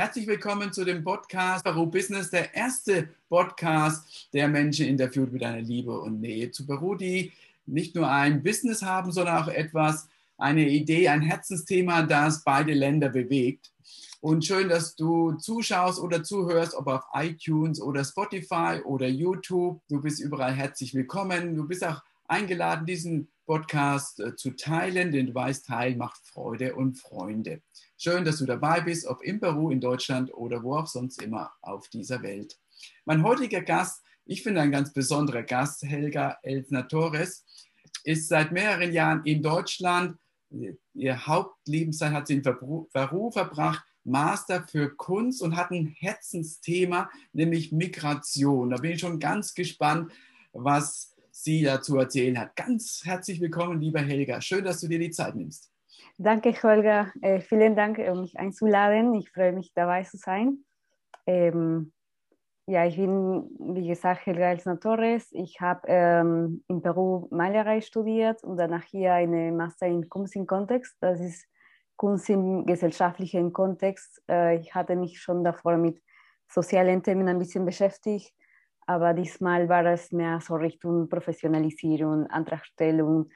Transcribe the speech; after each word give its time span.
Herzlich 0.00 0.26
willkommen 0.26 0.72
zu 0.72 0.86
dem 0.86 1.04
Podcast 1.04 1.62
Peru 1.62 1.84
Business, 1.84 2.30
der 2.30 2.54
erste 2.54 3.10
Podcast, 3.28 4.30
der 4.32 4.48
Menschen 4.48 4.86
interviewt 4.86 5.30
mit 5.30 5.44
einer 5.44 5.60
Liebe 5.60 6.00
und 6.00 6.22
Nähe 6.22 6.50
zu 6.50 6.66
Peru, 6.66 6.94
die 6.94 7.32
nicht 7.66 7.94
nur 7.94 8.10
ein 8.10 8.42
Business 8.42 8.80
haben, 8.80 9.12
sondern 9.12 9.42
auch 9.42 9.48
etwas, 9.48 10.08
eine 10.38 10.66
Idee, 10.66 11.10
ein 11.10 11.20
Herzensthema, 11.20 12.04
das 12.04 12.42
beide 12.44 12.72
Länder 12.72 13.10
bewegt. 13.10 13.72
Und 14.22 14.46
schön, 14.46 14.70
dass 14.70 14.96
du 14.96 15.32
zuschaust 15.32 16.00
oder 16.00 16.24
zuhörst, 16.24 16.72
ob 16.72 16.86
auf 16.86 17.04
iTunes 17.12 17.78
oder 17.78 18.02
Spotify 18.02 18.80
oder 18.82 19.06
YouTube. 19.06 19.82
Du 19.90 20.00
bist 20.00 20.18
überall 20.18 20.54
herzlich 20.54 20.94
willkommen. 20.94 21.54
Du 21.54 21.68
bist 21.68 21.84
auch 21.84 22.02
eingeladen, 22.26 22.86
diesen 22.86 23.28
Podcast 23.44 24.18
äh, 24.20 24.34
zu 24.34 24.52
teilen, 24.56 25.12
denn 25.12 25.26
du 25.26 25.34
weißt, 25.34 25.66
Teil 25.66 25.94
macht 25.96 26.26
Freude 26.26 26.74
und 26.74 26.94
Freunde. 26.98 27.60
Schön, 28.02 28.24
dass 28.24 28.38
du 28.38 28.46
dabei 28.46 28.80
bist, 28.80 29.06
ob 29.06 29.22
in 29.22 29.40
Peru, 29.40 29.68
in 29.68 29.78
Deutschland 29.78 30.32
oder 30.32 30.62
wo 30.62 30.74
auch 30.74 30.86
sonst 30.86 31.20
immer 31.20 31.52
auf 31.60 31.86
dieser 31.88 32.22
Welt. 32.22 32.58
Mein 33.04 33.22
heutiger 33.22 33.60
Gast, 33.60 34.02
ich 34.24 34.42
finde 34.42 34.62
ein 34.62 34.70
ganz 34.70 34.90
besonderer 34.94 35.42
Gast, 35.42 35.82
Helga 35.82 36.38
Elsner 36.42 36.88
Torres, 36.88 37.44
ist 38.04 38.28
seit 38.28 38.52
mehreren 38.52 38.94
Jahren 38.94 39.22
in 39.26 39.42
Deutschland. 39.42 40.16
Ihr 40.94 41.26
Hauptlebenszeit 41.26 42.12
hat 42.12 42.28
sie 42.28 42.36
in 42.36 42.42
Peru 42.42 43.30
verbracht, 43.32 43.84
Master 44.02 44.66
für 44.66 44.96
Kunst 44.96 45.42
und 45.42 45.54
hat 45.54 45.70
ein 45.70 45.94
Herzensthema, 45.98 47.10
nämlich 47.34 47.70
Migration. 47.70 48.70
Da 48.70 48.78
bin 48.78 48.92
ich 48.92 49.00
schon 49.00 49.18
ganz 49.18 49.52
gespannt, 49.52 50.10
was 50.54 51.14
sie 51.32 51.64
dazu 51.64 51.98
erzählen 51.98 52.38
hat. 52.38 52.56
Ganz 52.56 53.02
herzlich 53.04 53.42
willkommen, 53.42 53.78
lieber 53.78 54.00
Helga. 54.00 54.40
Schön, 54.40 54.64
dass 54.64 54.80
du 54.80 54.88
dir 54.88 54.98
die 54.98 55.10
Zeit 55.10 55.34
nimmst. 55.34 55.69
Danke, 56.22 56.52
Holger. 56.62 57.10
Äh, 57.22 57.40
vielen 57.40 57.74
Dank, 57.74 57.96
um 57.96 58.20
mich 58.20 58.38
einzuladen. 58.38 59.14
Ich 59.14 59.30
freue 59.30 59.52
mich, 59.52 59.72
dabei 59.72 60.02
zu 60.02 60.18
sein. 60.18 60.66
Ähm, 61.26 61.94
ja, 62.66 62.84
ich 62.84 62.96
bin, 62.96 63.48
wie 63.58 63.88
gesagt, 63.88 64.26
Helga 64.26 64.50
Elsner 64.50 64.78
Torres. 64.78 65.32
Ich 65.32 65.62
habe 65.62 65.80
ähm, 65.86 66.62
in 66.68 66.82
Peru 66.82 67.26
Malerei 67.30 67.80
studiert 67.80 68.44
und 68.44 68.58
danach 68.58 68.84
hier 68.84 69.14
eine 69.14 69.50
Master 69.50 69.86
in 69.86 70.10
Kunst 70.10 70.36
im 70.36 70.46
Kontext. 70.46 70.94
Das 71.00 71.20
ist 71.20 71.46
Kunst 71.96 72.28
im 72.28 72.66
gesellschaftlichen 72.66 73.50
Kontext. 73.54 74.22
Äh, 74.28 74.56
ich 74.58 74.74
hatte 74.74 74.96
mich 74.96 75.22
schon 75.22 75.42
davor 75.42 75.78
mit 75.78 76.02
sozialen 76.48 77.02
Themen 77.02 77.28
ein 77.28 77.38
bisschen 77.38 77.64
beschäftigt 77.64 78.34
aber 78.90 79.14
diesmal 79.14 79.68
war 79.68 79.86
es 79.86 80.10
mehr 80.10 80.40
so 80.40 80.56
Richtung 80.56 81.08
Professionalisierung, 81.08 82.26
Antragstellung, 82.26 83.30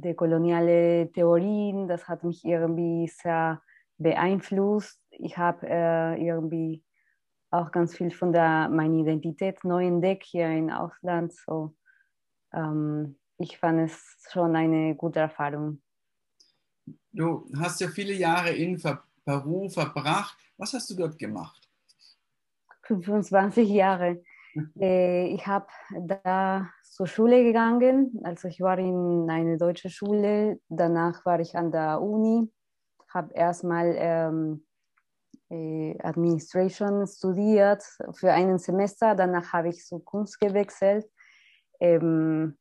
dekoloniale 0.00 1.10
Theorien. 1.12 1.88
Das 1.88 2.08
hat 2.08 2.24
mich 2.24 2.44
irgendwie 2.44 3.08
sehr 3.08 3.62
beeinflusst. 3.98 5.00
Ich 5.10 5.36
habe 5.36 5.66
äh, 5.68 6.24
irgendwie 6.24 6.82
auch 7.50 7.70
ganz 7.72 7.96
viel 7.96 8.10
von 8.10 8.32
der 8.32 8.68
meine 8.68 9.00
Identität 9.00 9.64
neu 9.64 9.86
entdeckt 9.86 10.24
hier 10.24 10.48
im 10.48 10.70
Ausland. 10.70 11.32
So, 11.32 11.74
ähm, 12.52 13.18
ich 13.38 13.58
fand 13.58 13.90
es 13.90 14.22
schon 14.30 14.54
eine 14.56 14.94
gute 14.94 15.20
Erfahrung. 15.20 15.80
Du 17.12 17.50
hast 17.58 17.80
ja 17.80 17.88
viele 17.88 18.12
Jahre 18.12 18.50
in 18.50 18.80
Peru 19.24 19.68
verbracht. 19.68 20.36
Was 20.56 20.72
hast 20.72 20.90
du 20.90 20.94
dort 20.94 21.18
gemacht? 21.18 21.68
25 22.82 23.68
Jahre. 23.68 24.22
Äh, 24.80 25.26
ich 25.28 25.46
habe 25.46 25.66
da 26.00 26.68
zur 26.82 27.06
Schule 27.06 27.44
gegangen, 27.44 28.20
also 28.24 28.48
ich 28.48 28.60
war 28.60 28.78
in 28.78 29.28
eine 29.30 29.56
deutsche 29.56 29.90
Schule, 29.90 30.60
danach 30.68 31.24
war 31.24 31.40
ich 31.40 31.56
an 31.56 31.70
der 31.70 32.00
Uni, 32.00 32.50
habe 33.08 33.32
erstmal 33.34 33.94
ähm, 33.96 34.66
äh, 35.50 35.96
Administration 36.02 37.06
studiert 37.06 37.82
für 38.12 38.32
ein 38.32 38.58
Semester, 38.58 39.14
danach 39.14 39.52
habe 39.52 39.68
ich 39.68 39.84
zur 39.84 40.04
Kunst 40.04 40.40
gewechselt. 40.40 41.06
Ähm, 41.80 42.58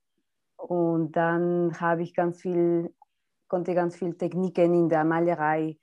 und 0.58 1.12
dann 1.12 1.80
habe 1.80 2.04
ich 2.04 2.14
ganz 2.14 2.42
viel, 2.42 2.94
konnte 3.48 3.74
ganz 3.74 3.96
viel 3.96 4.16
Techniken 4.18 4.74
in 4.74 4.90
der 4.90 5.04
Malerei 5.04 5.78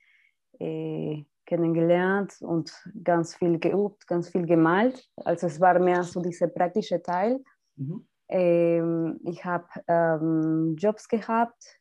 äh, 0.59 1.23
kennengelernt 1.45 2.35
und 2.41 2.71
ganz 3.03 3.35
viel 3.35 3.59
geübt, 3.59 4.07
ganz 4.07 4.29
viel 4.29 4.45
gemalt. 4.45 5.07
Also 5.23 5.47
es 5.47 5.59
war 5.59 5.79
mehr 5.79 6.03
so 6.03 6.21
dieser 6.21 6.47
praktische 6.47 7.01
Teil. 7.01 7.43
Mhm. 7.75 8.07
Ähm, 8.27 9.19
ich 9.23 9.45
habe 9.45 9.67
ähm, 9.87 10.75
Jobs 10.77 11.07
gehabt 11.07 11.77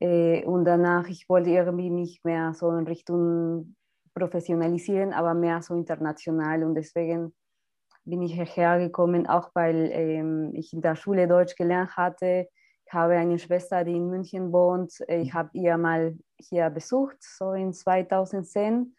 äh, 0.00 0.44
und 0.44 0.64
danach, 0.64 1.08
ich 1.08 1.28
wollte 1.28 1.50
irgendwie 1.50 1.90
mich 1.90 2.20
mehr 2.24 2.52
so 2.54 2.70
in 2.70 2.86
Richtung 2.86 3.74
professionalisieren, 4.14 5.12
aber 5.12 5.34
mehr 5.34 5.62
so 5.62 5.74
international 5.74 6.64
und 6.64 6.74
deswegen 6.74 7.34
bin 8.04 8.20
ich 8.22 8.34
hierher 8.34 8.78
gekommen, 8.78 9.26
auch 9.26 9.50
weil 9.54 9.88
ähm, 9.92 10.50
ich 10.54 10.72
in 10.72 10.82
der 10.82 10.94
Schule 10.94 11.26
Deutsch 11.26 11.56
gelernt 11.56 11.96
hatte 11.96 12.48
ich 12.86 12.92
habe 12.92 13.14
eine 13.14 13.38
Schwester, 13.38 13.84
die 13.84 13.96
in 13.96 14.08
München 14.08 14.52
wohnt. 14.52 15.00
Ich 15.08 15.32
habe 15.32 15.50
ihr 15.54 15.76
mal 15.76 16.16
hier 16.38 16.70
besucht, 16.70 17.16
so 17.20 17.52
in 17.52 17.72
2010. 17.72 18.94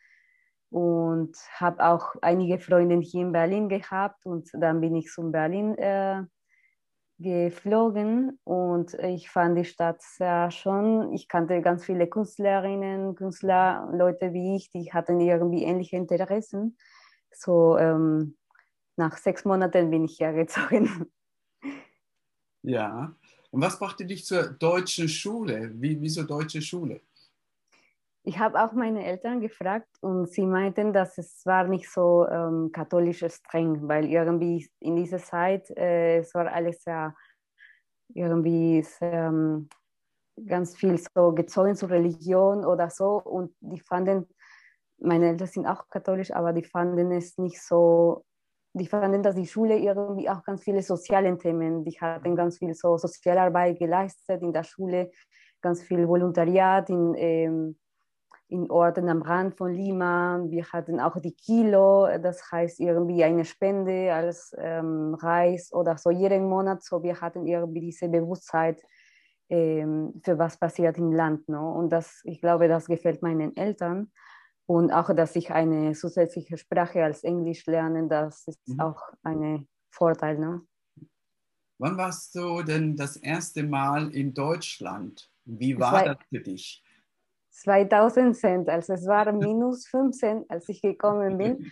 Und 0.72 1.38
habe 1.53 1.85
auch 1.85 2.16
einige 2.22 2.59
Freunde 2.59 3.00
hier 3.00 3.22
in 3.22 3.31
Berlin 3.31 3.69
gehabt. 3.69 4.25
Und 4.25 4.50
dann 4.53 4.81
bin 4.81 4.96
ich 4.96 5.07
zum 5.12 5.31
Berlin 5.31 5.78
äh, 5.78 6.23
geflogen. 7.19 8.40
Und 8.44 8.94
ich 8.96 9.29
fand 9.29 9.57
die 9.57 9.66
Stadt 9.66 10.02
sehr 10.02 10.52
schön. 10.52 11.13
Ich 11.13 11.28
kannte 11.28 11.62
ganz 11.62 11.85
viele 11.85 12.07
Künstlerinnen, 12.07 13.16
Künstler, 13.16 13.90
Leute 13.94 14.34
wie 14.34 14.56
ich, 14.57 14.72
die 14.72 14.91
hatten 14.91 15.19
irgendwie 15.19 15.63
ähnliche 15.63 15.96
Interessen. 15.96 16.78
So 17.31 17.78
ähm, 17.78 18.35
nach 18.97 19.17
sechs 19.17 19.46
Monaten 19.46 19.91
bin 19.91 20.06
ich 20.06 20.19
hergezogen. 20.19 21.12
Ja, 22.67 23.16
und 23.51 23.61
was 23.61 23.79
brachte 23.79 24.06
dich 24.06 24.25
zur 24.25 24.44
deutschen 24.44 25.07
Schule? 25.07 25.72
Wie, 25.73 26.00
wieso 26.01 26.23
deutsche 26.23 26.61
Schule? 26.61 27.01
Ich 28.28 28.39
habe 28.39 28.59
auch 28.63 28.73
meine 28.73 29.06
Eltern 29.06 29.39
gefragt 29.39 29.88
und 30.01 30.28
sie 30.28 30.47
meinten, 30.47 30.94
dass 30.94 31.17
es 31.19 31.45
war 31.45 31.66
nicht 31.66 31.88
so 31.91 32.28
ähm, 32.28 32.72
katholisch 32.72 33.23
streng, 33.29 33.88
weil 33.88 34.05
irgendwie 34.05 34.67
in 34.79 34.95
dieser 34.95 35.19
Zeit 35.19 35.69
äh, 35.78 36.17
es 36.17 36.34
war 36.34 36.51
alles 36.51 36.84
sehr 36.84 37.16
irgendwie 38.13 38.81
sehr, 38.81 39.28
ähm, 39.28 39.69
ganz 40.47 40.75
viel 40.75 40.97
so 40.97 41.34
gezogen 41.34 41.75
zur 41.75 41.91
Religion 41.91 42.66
oder 42.66 42.89
so 42.89 43.22
und 43.22 43.55
die 43.59 43.79
fanden, 43.79 44.28
meine 44.97 45.29
Eltern 45.29 45.47
sind 45.47 45.66
auch 45.67 45.88
katholisch, 45.89 46.31
aber 46.31 46.51
die 46.51 46.63
fanden 46.63 47.11
es 47.11 47.38
nicht 47.38 47.61
so 47.61 48.25
die 48.77 48.87
fanden, 48.87 49.23
dass 49.23 49.35
die 49.35 49.47
Schule 49.47 49.77
irgendwie 49.77 50.29
auch 50.29 50.43
ganz 50.43 50.63
viele 50.63 50.81
soziale 50.81 51.37
Themen, 51.37 51.85
die 51.85 51.97
hatten 51.99 52.35
ganz 52.35 52.57
viel 52.57 52.73
so 52.73 52.97
Sozialarbeit 52.97 53.79
geleistet 53.79 54.41
in 54.41 54.51
der 54.51 54.63
Schule, 54.63 55.11
ganz 55.61 55.81
viel 55.81 56.07
Volontariat 56.07 56.89
in, 56.89 57.15
ähm, 57.15 57.77
in 58.49 58.69
Orten 58.69 59.07
am 59.07 59.21
Rand 59.21 59.55
von 59.55 59.73
Lima. 59.73 60.43
Wir 60.47 60.65
hatten 60.65 60.99
auch 60.99 61.17
die 61.21 61.33
Kilo, 61.33 62.07
das 62.21 62.51
heißt 62.51 62.81
irgendwie 62.81 63.23
eine 63.23 63.45
Spende 63.45 64.13
als 64.13 64.53
ähm, 64.57 65.15
Reis 65.15 65.71
oder 65.73 65.97
so 65.97 66.11
jeden 66.11 66.49
Monat. 66.49 66.83
So 66.83 67.01
wir 67.01 67.21
hatten 67.21 67.47
irgendwie 67.47 67.79
diese 67.79 68.09
Bewusstheit 68.09 68.83
ähm, 69.49 70.21
für 70.21 70.37
was 70.37 70.57
passiert 70.57 70.97
im 70.97 71.13
Land. 71.13 71.47
No? 71.47 71.71
Und 71.71 71.91
das, 71.91 72.21
ich 72.25 72.41
glaube, 72.41 72.67
das 72.67 72.87
gefällt 72.87 73.21
meinen 73.21 73.55
Eltern. 73.55 74.11
Und 74.67 74.91
auch, 74.91 75.13
dass 75.13 75.35
ich 75.35 75.51
eine 75.51 75.93
zusätzliche 75.93 76.57
Sprache 76.57 77.03
als 77.03 77.23
Englisch 77.23 77.65
lerne, 77.67 78.07
das 78.07 78.47
ist 78.47 78.67
mhm. 78.67 78.79
auch 78.79 79.01
ein 79.23 79.67
Vorteil. 79.91 80.39
Ne? 80.39 80.61
Wann 81.77 81.97
warst 81.97 82.33
du 82.35 82.63
denn 82.63 82.95
das 82.95 83.17
erste 83.17 83.63
Mal 83.63 84.13
in 84.13 84.33
Deutschland? 84.33 85.29
Wie 85.43 85.77
war 85.79 85.91
Zwei, 85.91 86.05
das 86.05 86.17
für 86.29 86.39
dich? 86.39 86.83
2010, 87.51 88.67
also 88.67 88.93
es 88.93 89.05
war 89.07 89.31
minus 89.31 89.87
15, 89.87 90.45
als 90.49 90.67
ich 90.67 90.81
gekommen 90.81 91.37
bin. 91.37 91.72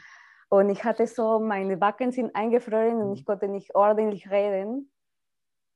Und 0.50 0.70
ich 0.70 0.84
hatte 0.84 1.08
so, 1.08 1.40
meine 1.40 1.78
Backen 1.78 2.12
sind 2.12 2.36
eingefroren 2.36 3.02
und 3.02 3.14
ich 3.14 3.26
konnte 3.26 3.48
nicht 3.48 3.74
ordentlich 3.74 4.30
reden. 4.30 4.92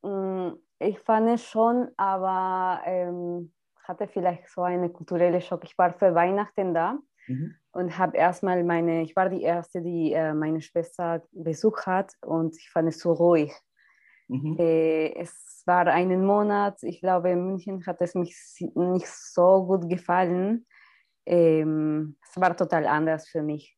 Mm, 0.04 0.50
ich 0.80 1.00
fand 1.00 1.30
es 1.30 1.44
schon, 1.44 1.90
aber 1.98 2.82
ähm, 2.86 3.52
hatte 3.88 4.08
vielleicht 4.08 4.50
so 4.50 4.62
einen 4.64 4.92
kulturellen 4.92 5.42
Schock. 5.42 5.64
Ich 5.64 5.78
war 5.78 5.94
für 5.94 6.14
Weihnachten 6.14 6.74
da 6.74 7.00
mhm. 7.28 7.56
und 7.72 7.98
habe 7.98 8.18
erstmal 8.18 8.64
meine, 8.64 9.02
ich 9.02 9.16
war 9.16 9.30
die 9.30 9.44
Erste, 9.44 9.82
die 9.82 10.14
äh, 10.14 10.34
meine 10.34 10.62
Schwester 10.62 11.24
besucht 11.32 11.86
hat 11.86 12.14
und 12.22 12.58
ich 12.58 12.70
fand 12.70 12.90
es 12.90 13.00
so 13.00 13.14
ruhig. 13.14 13.54
Mhm. 14.28 14.58
Äh, 14.60 15.14
es 15.20 15.64
war 15.66 15.88
einen 15.88 16.26
Monat, 16.26 16.82
ich 16.84 17.02
glaube, 17.02 17.32
in 17.32 17.46
München 17.46 17.86
hat 17.86 18.02
es 18.02 18.16
mich 18.16 18.36
nicht 18.76 19.08
so 19.08 19.66
gut 19.66 19.90
gefallen. 19.90 20.66
Ähm, 21.26 22.18
es 22.24 22.40
war 22.40 22.56
total 22.56 22.88
anders 22.88 23.28
für 23.28 23.42
mich. 23.42 23.78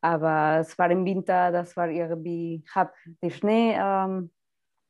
Aber 0.00 0.58
es 0.60 0.78
war 0.78 0.90
im 0.90 1.04
Winter, 1.06 1.50
das 1.50 1.76
war 1.78 1.88
irgendwie, 1.88 2.62
ich 2.64 2.74
habe 2.74 2.92
den 3.22 3.30
Schnee 3.30 3.74
ähm, 3.74 4.30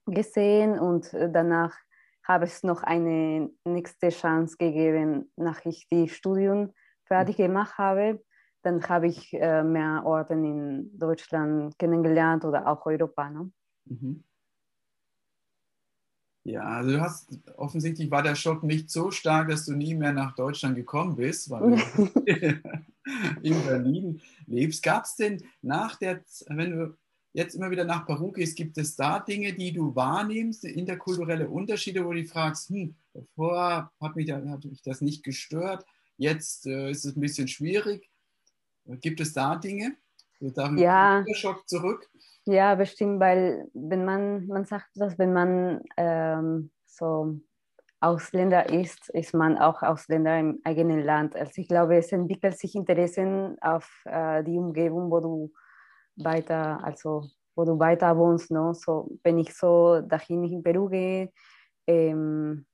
gesehen 0.07 0.79
und 0.79 1.13
danach 1.13 1.77
habe 2.25 2.47
es 2.47 2.63
noch 2.63 2.83
eine 2.83 3.51
nächste 3.65 4.09
Chance 4.09 4.57
gegeben, 4.59 5.31
nach 5.37 5.65
ich 5.65 5.87
die 5.91 6.09
Studium 6.09 6.73
fertig 7.05 7.37
gemacht 7.37 7.79
habe. 7.79 8.23
dann 8.63 8.83
habe 8.89 9.07
ich 9.09 9.35
äh, 9.35 9.63
mehr 9.63 10.03
Orte 10.07 10.33
in 10.33 10.91
Deutschland 10.99 11.79
kennengelernt 11.79 12.47
oder 12.47 12.67
auch 12.67 12.87
Europa. 12.87 13.29
Ne? 13.29 13.53
Mhm. 13.85 14.25
Ja, 16.45 16.63
also 16.63 16.91
du 16.93 17.01
hast 17.01 17.39
offensichtlich 17.57 18.11
war 18.11 18.23
der 18.23 18.35
Schock 18.35 18.63
nicht 18.63 18.91
so 18.91 19.11
stark, 19.11 19.49
dass 19.49 19.67
du 19.67 19.73
nie 19.73 19.95
mehr 19.95 20.13
nach 20.13 20.35
Deutschland 20.35 20.77
gekommen 20.77 21.17
bist, 21.17 21.51
weil 21.51 21.77
du 21.77 21.77
in 23.43 23.65
Berlin 23.67 24.21
lebst. 24.47 24.83
Gab 24.83 25.05
es 25.05 25.17
denn 25.17 25.43
nach 25.63 25.97
der, 25.97 26.23
wenn 26.49 26.71
du 26.71 26.97
jetzt 27.35 27.55
immer 27.55 27.71
wieder 27.71 27.85
nach 27.85 28.07
Peru 28.07 28.33
gehst, 28.33 28.57
gibt 28.57 28.79
es 28.79 28.97
da 28.97 29.19
Dinge, 29.19 29.53
die 29.53 29.73
du 29.73 29.95
wahrnimmst, 29.95 30.65
interkulturelle 30.65 31.49
Unterschiede, 31.49 32.05
wo 32.05 32.13
du 32.13 32.25
fragst, 32.25 32.71
hm, 32.71 32.95
davor 33.13 33.93
hat 34.01 34.17
mich, 34.17 34.31
hat 34.31 34.65
mich 34.65 34.83
das 34.83 35.01
nicht 35.01 35.25
gestört, 35.25 35.85
jetzt 36.17 36.67
äh, 36.67 36.91
ist 36.91 37.05
es 37.05 37.17
ein 37.17 37.21
bisschen 37.21 37.49
schwierig. 37.49 38.09
Gibt 38.87 39.21
es 39.21 39.33
da 39.33 39.57
Dinge? 39.57 39.97
ja. 40.77 41.25
Schock 41.35 41.69
zurück? 41.69 42.09
Ja, 42.45 42.75
bestimmt, 42.75 43.21
weil 43.21 43.69
wenn 43.73 44.05
man, 44.05 44.47
man 44.47 44.65
sagt 44.67 44.89
dass 44.95 45.19
wenn 45.19 45.33
man 45.33 45.83
ähm, 45.97 46.71
so 46.87 47.41
Ausländer 48.01 48.69
ist, 48.69 49.09
ist 49.09 49.33
man 49.33 49.57
auch 49.57 49.83
Ausländer 49.83 50.39
im 50.39 50.61
eigenen 50.63 51.03
Land. 51.03 51.35
Also 51.35 51.53
ich 51.57 51.69
glaube, 51.69 51.97
es 51.97 52.13
entwickelt 52.13 52.59
sich 52.59 52.75
Interessen 52.75 53.57
auf 53.63 54.03
äh, 54.05 54.45
die 54.45 54.59
Umgebung, 54.59 55.11
wo 55.11 55.21
du 55.21 55.53
weiter, 56.17 56.83
also 56.85 57.29
wo 57.57 57.65
du 57.65 57.79
weiter 57.79 58.17
wohnst. 58.17 58.51
No? 58.51 58.73
So, 58.73 59.19
wenn 59.23 59.39
ich 59.39 59.55
so 59.55 60.01
dahin 60.01 60.45
in 60.45 60.63
Peru 60.63 60.89
gehe, 60.89 61.31
ähm, 61.87 62.67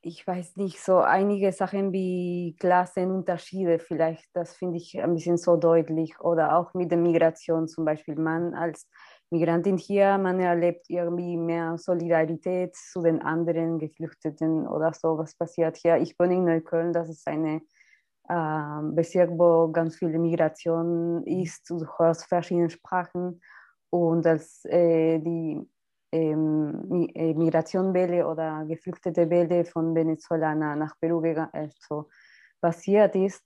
ich 0.00 0.26
weiß 0.26 0.56
nicht, 0.56 0.80
so 0.80 0.98
einige 0.98 1.52
Sachen 1.52 1.92
wie 1.92 2.56
Klassenunterschiede 2.58 3.78
vielleicht, 3.78 4.24
das 4.32 4.54
finde 4.54 4.76
ich 4.76 4.98
ein 5.00 5.14
bisschen 5.14 5.36
so 5.36 5.56
deutlich. 5.56 6.18
Oder 6.20 6.56
auch 6.56 6.72
mit 6.74 6.90
der 6.90 6.98
Migration 6.98 7.66
zum 7.66 7.84
Beispiel. 7.84 8.14
Man 8.14 8.54
als 8.54 8.88
Migrantin 9.30 9.76
hier, 9.76 10.16
man 10.16 10.40
erlebt 10.40 10.86
irgendwie 10.88 11.36
mehr 11.36 11.76
Solidarität 11.76 12.74
zu 12.76 13.02
den 13.02 13.20
anderen 13.20 13.78
Geflüchteten 13.78 14.66
oder 14.66 14.92
so, 14.94 15.18
was 15.18 15.34
passiert 15.34 15.76
hier. 15.76 15.98
Ich 15.98 16.18
wohne 16.18 16.34
in 16.36 16.44
Neukölln, 16.44 16.92
das 16.92 17.10
ist 17.10 17.26
eine 17.26 17.60
Bezirk, 18.28 19.30
wo 19.30 19.70
ganz 19.72 19.96
viel 19.96 20.18
Migration 20.18 21.24
ist, 21.26 21.68
du 21.70 21.84
hörst 21.98 22.26
verschiedene 22.26 22.70
Sprachen. 22.70 23.40
Und 23.90 24.26
als 24.26 24.64
äh, 24.66 25.18
die 25.18 25.66
ähm, 26.12 27.08
äh, 27.14 27.34
Migrationwelle 27.34 28.26
oder 28.26 28.64
geflüchtete 28.66 29.28
Welle 29.30 29.64
von 29.64 29.94
Venezuela 29.94 30.54
nach 30.54 30.94
Peru 31.00 31.22
also 31.52 32.08
passiert 32.60 33.14
ist. 33.16 33.42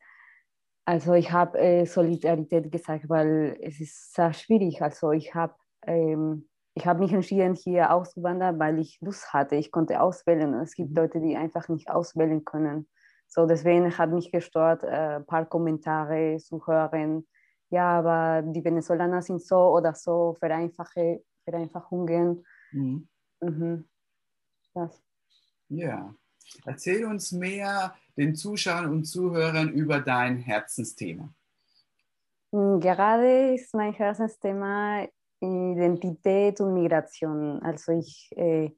Also 0.84 1.14
ich 1.14 1.30
habe 1.30 1.58
äh, 1.58 1.86
Solidarität 1.86 2.70
gesagt, 2.72 3.08
weil 3.08 3.56
es 3.60 3.80
ist 3.80 4.14
sehr 4.14 4.32
schwierig. 4.32 4.82
Also 4.82 5.12
ich 5.12 5.32
habe 5.34 5.54
ähm, 5.86 6.48
ich 6.74 6.86
habe 6.86 7.00
mich 7.00 7.12
entschieden, 7.12 7.54
hier 7.54 7.92
auszuwandern, 7.92 8.58
weil 8.58 8.78
ich 8.78 8.98
Lust 9.00 9.32
hatte. 9.32 9.56
Ich 9.56 9.70
konnte 9.70 10.00
auswählen. 10.00 10.54
Es 10.54 10.74
gibt 10.74 10.90
mhm. 10.90 10.96
Leute, 10.96 11.20
die 11.20 11.36
einfach 11.36 11.68
nicht 11.68 11.90
auswählen 11.90 12.44
können. 12.44 12.88
So 13.34 13.46
deswegen 13.46 13.96
hat 13.96 14.10
mich 14.10 14.30
gestört, 14.30 14.82
äh, 14.82 15.16
ein 15.16 15.24
paar 15.24 15.46
Kommentare 15.46 16.36
zu 16.36 16.66
hören. 16.66 17.26
Ja, 17.70 17.98
aber 18.00 18.42
die 18.42 18.62
Venezolaner 18.62 19.22
sind 19.22 19.42
so 19.42 19.56
oder 19.74 19.94
so 19.94 20.36
Vereinfache, 20.38 21.24
Vereinfachungen. 21.42 22.44
Mhm. 22.72 23.08
Mhm. 23.40 23.88
Das. 24.74 25.02
Ja. 25.70 26.14
Erzähl 26.66 27.06
uns 27.06 27.32
mehr 27.32 27.94
den 28.18 28.34
Zuschauern 28.34 28.90
und 28.90 29.04
Zuhörern 29.04 29.70
über 29.70 30.00
dein 30.00 30.36
Herzensthema. 30.36 31.32
Mm, 32.50 32.80
gerade 32.80 33.54
ist 33.54 33.74
mein 33.74 33.94
Herzensthema 33.94 35.08
Identität 35.40 36.60
und 36.60 36.74
Migration. 36.74 37.62
Also 37.62 37.92
ich 37.92 38.30
äh, 38.36 38.72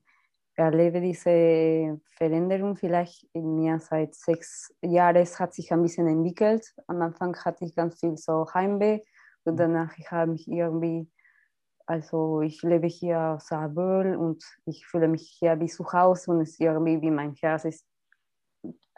erlebe 0.57 1.01
diese 1.01 2.01
Veränderung 2.17 2.77
vielleicht 2.77 3.27
in 3.33 3.57
mir 3.57 3.81
seit 3.81 4.15
sechs 4.15 4.75
Jahren. 4.83 5.17
Es 5.17 5.39
hat 5.41 5.55
sich 5.55 5.73
ein 5.73 5.83
bisschen 5.83 6.07
entwickelt. 6.07 6.75
Am 6.87 7.03
Anfang 7.03 7.37
hatte 7.45 7.65
ich 7.65 7.75
ganz 7.75 7.99
viel 7.99 8.17
so 8.17 8.47
Heimweh 8.53 9.01
und 9.45 9.55
mhm. 9.55 9.59
danach 9.59 9.99
ich 9.99 10.11
habe 10.11 10.33
mich 10.33 10.49
irgendwie 10.49 11.11
also 11.87 12.41
ich 12.41 12.63
lebe 12.63 12.87
hier 12.87 13.39
sehr 13.41 13.77
wohl 13.77 14.17
und 14.17 14.43
ich 14.65 14.87
fühle 14.87 15.09
mich 15.09 15.37
hier 15.39 15.61
wie 15.61 15.67
zu 15.67 15.93
Hause 15.93 16.31
und 16.31 16.41
es 16.41 16.51
ist 16.51 16.61
irgendwie 16.61 17.01
wie 17.03 17.11
mein 17.11 17.35
Herz 17.35 17.65
ist 17.65 17.85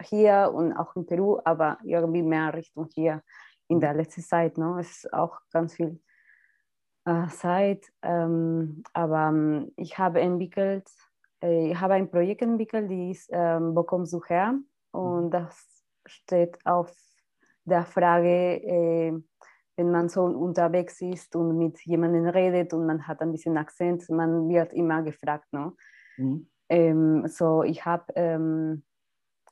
hier 0.01 0.53
und 0.55 0.73
auch 0.73 0.95
in 0.95 1.07
Peru, 1.07 1.41
aber 1.45 1.79
irgendwie 1.85 2.23
mehr 2.23 2.55
Richtung 2.55 2.89
hier 2.95 3.23
in 3.69 3.81
der 3.81 3.95
letzten 3.95 4.23
Zeit. 4.23 4.59
Ne? 4.59 4.77
Es 4.79 5.05
ist 5.05 5.13
auch 5.13 5.39
ganz 5.53 5.75
viel 5.75 6.01
äh, 7.05 7.27
Zeit, 7.29 7.85
ähm, 8.03 8.85
aber 8.93 9.29
ähm, 9.29 9.73
ich 9.77 9.99
habe 9.99 10.21
entwickelt, 10.21 10.89
ich 11.49 11.81
habe 11.81 11.95
ein 11.95 12.11
Projekt 12.11 12.43
entwickelt, 12.43 12.91
die 12.91 13.11
ist 13.11 13.29
ähm, 13.33 13.75
Wo 13.75 13.83
kommst 13.83 14.13
du 14.13 14.23
her? 14.25 14.59
Und 14.93 15.27
mhm. 15.27 15.31
das 15.31 15.85
steht 16.07 16.59
auf 16.65 16.95
der 17.65 17.85
Frage, 17.85 18.63
äh, 18.63 19.13
wenn 19.77 19.91
man 19.91 20.09
so 20.09 20.25
unterwegs 20.25 21.01
ist 21.03 21.37
und 21.37 21.59
mit 21.59 21.81
jemandem 21.85 22.27
redet 22.27 22.73
und 22.73 22.87
man 22.87 23.07
hat 23.07 23.21
ein 23.21 23.33
bisschen 23.33 23.59
Akzent, 23.59 24.09
man 24.09 24.49
wird 24.49 24.73
immer 24.73 25.03
gefragt. 25.03 25.47
No? 25.53 25.73
Mhm. 26.17 26.49
Ähm, 26.69 27.27
so, 27.27 27.63
ich 27.63 27.85
habe, 27.85 28.05
ähm, 28.15 28.85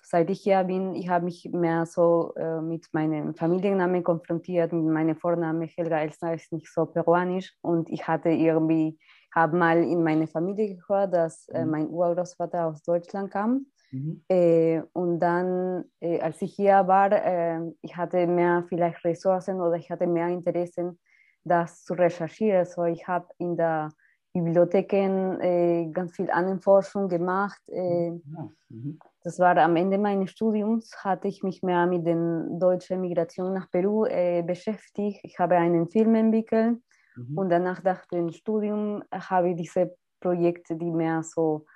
seit 0.03 0.31
ich 0.31 0.41
hier 0.41 0.65
bin, 0.65 0.95
ich 0.95 1.09
habe 1.09 1.27
mich 1.27 1.49
mehr 1.53 1.85
so 1.87 2.33
äh, 2.37 2.61
mit 2.61 2.87
meinem 2.93 3.35
Familiennamen 3.35 4.03
konfrontiert, 4.03 4.73
mit 4.73 4.85
meinem 4.85 5.17
Vornamen 5.17 5.69
Helga 5.69 6.01
Elsa 6.01 6.33
ist 6.33 6.53
nicht 6.53 6.73
so 6.73 6.87
peruanisch 6.87 7.55
und 7.61 7.91
ich 7.91 8.09
hatte 8.09 8.31
irgendwie, 8.31 8.99
habe 9.35 9.57
mal 9.57 9.83
in 9.83 10.03
meine 10.03 10.27
Familie 10.27 10.77
gehört, 10.77 11.15
dass 11.15 11.49
äh, 11.49 11.65
mhm. 11.65 11.71
mein 11.71 11.89
Urgroßvater 11.89 12.67
aus 12.67 12.83
Deutschland 12.83 13.31
kam 13.31 13.67
Mhm. 13.95 14.25
Äh, 14.29 14.83
und 14.93 15.21
dann, 15.21 15.85
äh, 16.01 16.21
als 16.21 16.43
ich 16.43 16.55
hier 16.55 16.87
war, 16.87 17.13
äh, 17.13 17.61
ich 17.81 17.97
hatte 17.97 18.27
mehr 18.27 18.65
vielleicht 18.69 19.05
Ressourcen 19.05 19.61
oder 19.61 19.75
ich 19.75 19.91
hatte 19.91 20.07
mehr 20.07 20.29
Interessen, 20.29 20.99
das 21.45 21.85
zu 21.85 21.95
recherchieren. 21.95 22.65
So, 22.65 22.85
ich 22.85 23.07
habe 23.07 23.29
in 23.39 23.57
der 23.57 23.91
Bibliothek 24.33 24.93
äh, 24.93 25.87
ganz 25.93 26.17
viel 26.17 26.29
Ahnenforschung 26.29 27.09
gemacht. 27.09 27.61
Äh, 27.69 28.09
ja. 28.09 28.51
mhm. 28.69 28.99
Das 29.23 29.39
war 29.39 29.57
am 29.57 29.77
Ende 29.77 29.97
meines 29.97 30.33
Studiums, 30.33 30.91
hatte 31.05 31.29
ich 31.29 31.43
mich 31.43 31.63
mehr 31.63 31.87
mit 31.87 32.05
der 32.05 32.47
deutschen 32.59 33.01
Migration 33.01 33.55
nach 33.55 33.71
Peru 33.71 34.07
beschäftigt. 34.47 35.21
Ich 35.23 35.39
habe 35.39 35.57
einen 35.57 35.89
Film 35.89 36.15
entwickelt 36.15 36.79
mhm. 37.17 37.39
und 37.39 37.49
danach 37.51 37.83
nach 37.83 38.07
dem 38.07 38.31
Studium 38.31 39.03
habe 39.13 39.51
ich 39.51 39.57
diese 39.57 39.97
Projekte, 40.21 40.77
die 40.77 40.91
mehr 40.91 41.23
so 41.23 41.67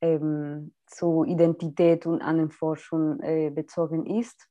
ähm, 0.00 0.74
zu 0.86 1.24
Identität 1.24 2.06
und 2.06 2.20
Ahnenforschung 2.20 3.20
äh, 3.20 3.50
bezogen 3.50 4.04
ist. 4.06 4.48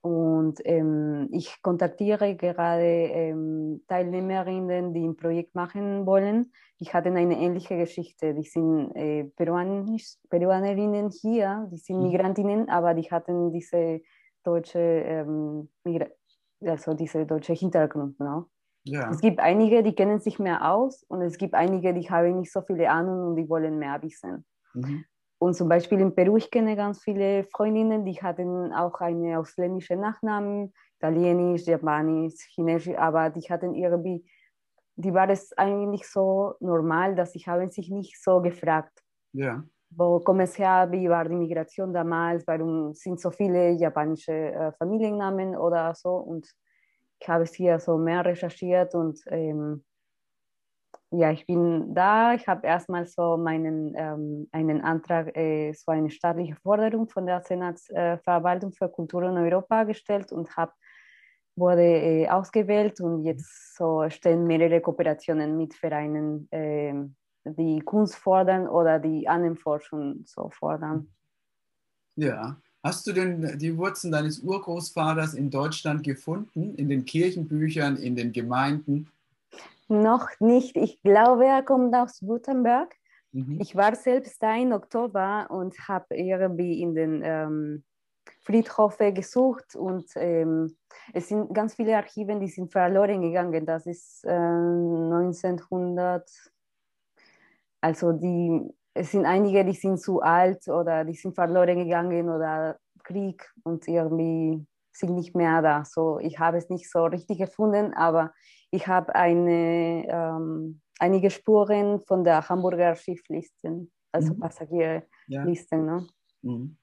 Und 0.00 0.60
ähm, 0.64 1.28
ich 1.30 1.62
kontaktiere 1.62 2.34
gerade 2.34 2.82
ähm, 2.82 3.84
Teilnehmerinnen, 3.86 4.92
die 4.92 5.06
ein 5.06 5.16
Projekt 5.16 5.54
machen 5.54 6.06
wollen. 6.06 6.52
Die 6.80 6.86
hatten 6.86 7.16
eine 7.16 7.38
ähnliche 7.38 7.76
Geschichte. 7.76 8.34
Die 8.34 8.42
sind 8.42 8.96
äh, 8.96 9.24
Peruanisch, 9.36 10.16
Peruanerinnen 10.28 11.10
hier, 11.10 11.68
die 11.70 11.76
sind 11.76 11.98
mhm. 11.98 12.08
Migrantinnen, 12.08 12.68
aber 12.68 12.94
die 12.94 13.08
hatten 13.10 13.52
diese 13.52 14.00
deutsche, 14.42 14.80
ähm, 14.80 15.68
also 16.64 16.94
diese 16.94 17.24
deutsche 17.24 17.52
Hintergrund. 17.52 18.18
No? 18.18 18.46
Ja. 18.84 19.10
Es 19.10 19.20
gibt 19.20 19.38
einige, 19.38 19.82
die 19.82 19.94
kennen 19.94 20.18
sich 20.18 20.38
mehr 20.38 20.72
aus 20.72 21.04
und 21.04 21.22
es 21.22 21.38
gibt 21.38 21.54
einige, 21.54 21.94
die 21.94 22.10
haben 22.10 22.38
nicht 22.38 22.52
so 22.52 22.62
viele 22.62 22.90
Ahnung 22.90 23.28
und 23.28 23.36
die 23.36 23.48
wollen 23.48 23.78
mehr 23.78 24.02
wissen. 24.02 24.44
Mhm. 24.74 25.04
Und 25.38 25.54
zum 25.54 25.68
Beispiel 25.68 26.00
in 26.00 26.14
Peru, 26.14 26.36
ich 26.36 26.50
kenne 26.50 26.76
ganz 26.76 27.02
viele 27.02 27.44
Freundinnen, 27.44 28.04
die 28.04 28.20
hatten 28.22 28.72
auch 28.72 29.00
eine 29.00 29.38
ausländische 29.38 29.96
Nachnamen, 29.96 30.72
Italienisch, 30.98 31.64
Japanisch, 31.64 32.34
Chinesisch, 32.54 32.96
aber 32.96 33.30
die 33.30 33.42
hatten 33.50 33.74
irgendwie, 33.74 34.24
die 34.94 35.12
war 35.12 35.28
es 35.30 35.52
eigentlich 35.58 36.06
so 36.08 36.54
normal, 36.60 37.16
dass 37.16 37.32
sie 37.32 37.40
haben 37.40 37.70
sich 37.70 37.90
nicht 37.90 38.22
so 38.22 38.40
gefragt. 38.40 38.92
Ja. 39.32 39.64
Wo 39.90 40.20
kommen 40.20 40.46
sie 40.46 40.62
her, 40.62 40.88
wie 40.90 41.08
war 41.08 41.28
die 41.28 41.34
Migration 41.34 41.92
damals, 41.92 42.46
warum 42.46 42.94
sind 42.94 43.20
so 43.20 43.30
viele 43.30 43.72
japanische 43.72 44.32
äh, 44.32 44.72
Familiennamen 44.72 45.56
oder 45.56 45.92
so. 45.94 46.10
Und 46.10 46.48
ich 47.22 47.28
habe 47.28 47.44
es 47.44 47.54
hier 47.54 47.78
so 47.78 47.98
mehr 47.98 48.24
recherchiert 48.24 48.94
und 48.94 49.20
ähm, 49.26 49.84
ja, 51.10 51.30
ich 51.30 51.46
bin 51.46 51.94
da. 51.94 52.34
Ich 52.34 52.48
habe 52.48 52.66
erstmal 52.66 53.06
so 53.06 53.36
meinen 53.36 53.94
ähm, 53.96 54.48
einen 54.50 54.80
Antrag, 54.80 55.36
äh, 55.36 55.72
so 55.72 55.92
eine 55.92 56.10
staatliche 56.10 56.56
Forderung 56.56 57.08
von 57.08 57.26
der 57.26 57.42
Senatsverwaltung 57.42 58.72
äh, 58.72 58.74
für 58.74 58.88
Kultur 58.88 59.22
in 59.24 59.36
Europa 59.36 59.84
gestellt 59.84 60.32
und 60.32 60.56
habe 60.56 60.72
wurde 61.54 61.82
äh, 61.82 62.28
ausgewählt 62.28 62.98
und 63.00 63.24
jetzt 63.24 63.76
so 63.76 64.08
stehen 64.08 64.46
mehrere 64.46 64.80
Kooperationen 64.80 65.56
mit 65.56 65.74
Vereinen, 65.74 66.48
ähm, 66.50 67.14
die 67.44 67.80
Kunst 67.80 68.16
fordern 68.16 68.66
oder 68.66 68.98
die 68.98 69.28
Ahnenforschung 69.28 70.22
so 70.24 70.48
fordern. 70.48 71.12
Ja, 72.16 72.56
Hast 72.82 73.06
du 73.06 73.12
denn 73.12 73.58
die 73.58 73.76
Wurzeln 73.76 74.10
deines 74.12 74.40
Urgroßvaters 74.40 75.34
in 75.34 75.50
Deutschland 75.50 76.02
gefunden, 76.02 76.74
in 76.74 76.88
den 76.88 77.04
Kirchenbüchern, 77.04 77.96
in 77.96 78.16
den 78.16 78.32
Gemeinden? 78.32 79.08
Noch 79.88 80.28
nicht. 80.40 80.76
Ich 80.76 81.00
glaube, 81.02 81.46
er 81.46 81.62
kommt 81.62 81.94
aus 81.94 82.22
Württemberg. 82.22 82.94
Mhm. 83.32 83.60
Ich 83.60 83.76
war 83.76 83.94
selbst 83.94 84.42
da 84.42 84.56
im 84.56 84.72
Oktober 84.72 85.46
und 85.50 85.78
habe 85.86 86.16
irgendwie 86.16 86.80
in 86.80 86.94
den 86.94 87.22
ähm, 87.24 87.84
Friedhofe 88.40 89.12
gesucht 89.12 89.76
und 89.76 90.06
ähm, 90.16 90.76
es 91.12 91.28
sind 91.28 91.54
ganz 91.54 91.74
viele 91.74 91.96
Archive, 91.96 92.38
die 92.38 92.48
sind 92.48 92.72
verloren 92.72 93.22
gegangen. 93.22 93.64
Das 93.64 93.86
ist 93.86 94.24
äh, 94.24 94.30
1900, 94.30 96.28
also 97.80 98.12
die, 98.12 98.74
es 98.94 99.10
sind 99.10 99.24
einige, 99.24 99.64
die 99.64 99.74
sind 99.74 100.00
zu 100.00 100.20
alt 100.20 100.68
oder 100.68 101.04
die 101.04 101.14
sind 101.14 101.34
verloren 101.34 101.78
gegangen 101.78 102.28
oder 102.28 102.76
Krieg 103.02 103.50
und 103.64 103.86
irgendwie 103.88 104.66
sind 104.92 105.14
nicht 105.14 105.34
mehr 105.34 105.62
da. 105.62 105.84
So, 105.84 106.18
ich 106.18 106.38
habe 106.38 106.58
es 106.58 106.68
nicht 106.68 106.90
so 106.90 107.04
richtig 107.06 107.38
gefunden, 107.38 107.94
aber 107.94 108.32
ich 108.70 108.86
habe 108.86 109.14
eine, 109.14 110.06
ähm, 110.08 110.80
einige 110.98 111.30
Spuren 111.30 112.00
von 112.00 112.24
der 112.24 112.48
Hamburger 112.48 112.94
Schifflisten, 112.94 113.90
also 114.12 114.34
mhm. 114.34 114.40
Passagierlisten. 114.40 115.86
Ja. 115.86 115.96
Ne? 115.96 116.06
Mhm. 116.42 116.76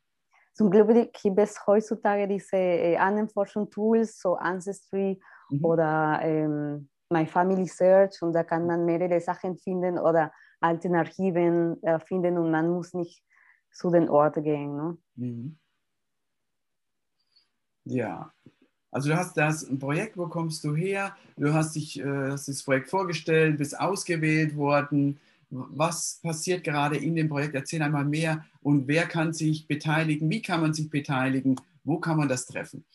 Zum 0.54 0.72
Glück 0.72 1.14
gibt 1.14 1.40
es 1.40 1.66
heutzutage 1.68 2.28
diese 2.28 2.58
äh, 2.58 2.98
Ahnenforschung-Tools, 2.98 4.20
so 4.20 4.36
Ancestry 4.36 5.22
mhm. 5.50 5.64
oder 5.64 6.20
ähm, 6.22 6.90
My 7.12 7.26
Family 7.26 7.68
Search 7.68 8.22
und 8.22 8.34
da 8.34 8.44
kann 8.44 8.68
man 8.68 8.86
mehrere 8.86 9.20
Sachen 9.20 9.58
finden 9.58 9.98
oder 9.98 10.32
alte 10.60 10.90
Archiven 10.90 11.82
äh, 11.82 12.00
finden 12.00 12.38
und 12.38 12.52
man 12.52 12.70
muss 12.70 12.94
nicht 12.94 13.24
zu 13.72 13.90
den 13.90 14.10
Orten 14.10 14.44
gehen. 14.44 14.76
Ne? 14.76 14.98
Mhm. 15.16 15.58
Ja, 17.86 18.32
also 18.92 19.10
du 19.10 19.16
hast 19.16 19.36
das 19.36 19.68
Projekt, 19.80 20.18
wo 20.18 20.28
kommst 20.28 20.64
du 20.64 20.76
her? 20.76 21.16
Du 21.36 21.52
hast 21.54 21.76
dich 21.76 22.00
äh, 22.00 22.32
hast 22.32 22.48
das 22.48 22.62
Projekt 22.62 22.90
vorgestellt, 22.90 23.58
bist 23.58 23.80
ausgewählt 23.80 24.56
worden. 24.56 25.20
Was 25.50 26.20
passiert 26.22 26.64
gerade 26.64 26.98
in 26.98 27.16
dem 27.16 27.28
Projekt? 27.28 27.56
Erzähl 27.56 27.82
einmal 27.82 28.06
mehr 28.06 28.46
und 28.62 28.88
wer 28.88 29.08
kann 29.08 29.34
sich 29.34 29.68
beteiligen? 29.68 30.30
Wie 30.30 30.44
kann 30.44 30.62
man 30.62 30.74
sich 30.74 30.90
beteiligen? 30.92 31.56
Wo 31.84 31.98
kann 32.00 32.18
man 32.18 32.28
das 32.28 32.46
treffen? 32.46 32.86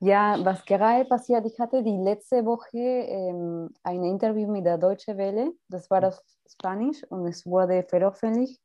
Ja, 0.00 0.38
was 0.44 0.64
gerade 0.64 1.04
passiert, 1.04 1.44
ich 1.44 1.58
hatte 1.58 1.82
die 1.82 1.96
letzte 1.96 2.44
Woche 2.44 2.78
ähm, 2.78 3.68
ein 3.82 4.04
Interview 4.04 4.48
mit 4.50 4.64
der 4.64 4.78
Deutsche 4.78 5.16
Welle, 5.16 5.52
das 5.68 5.90
war 5.90 6.06
auf 6.06 6.20
Spanisch 6.48 7.02
und 7.10 7.26
es 7.26 7.44
wurde 7.44 7.82
veröffentlicht. 7.82 8.60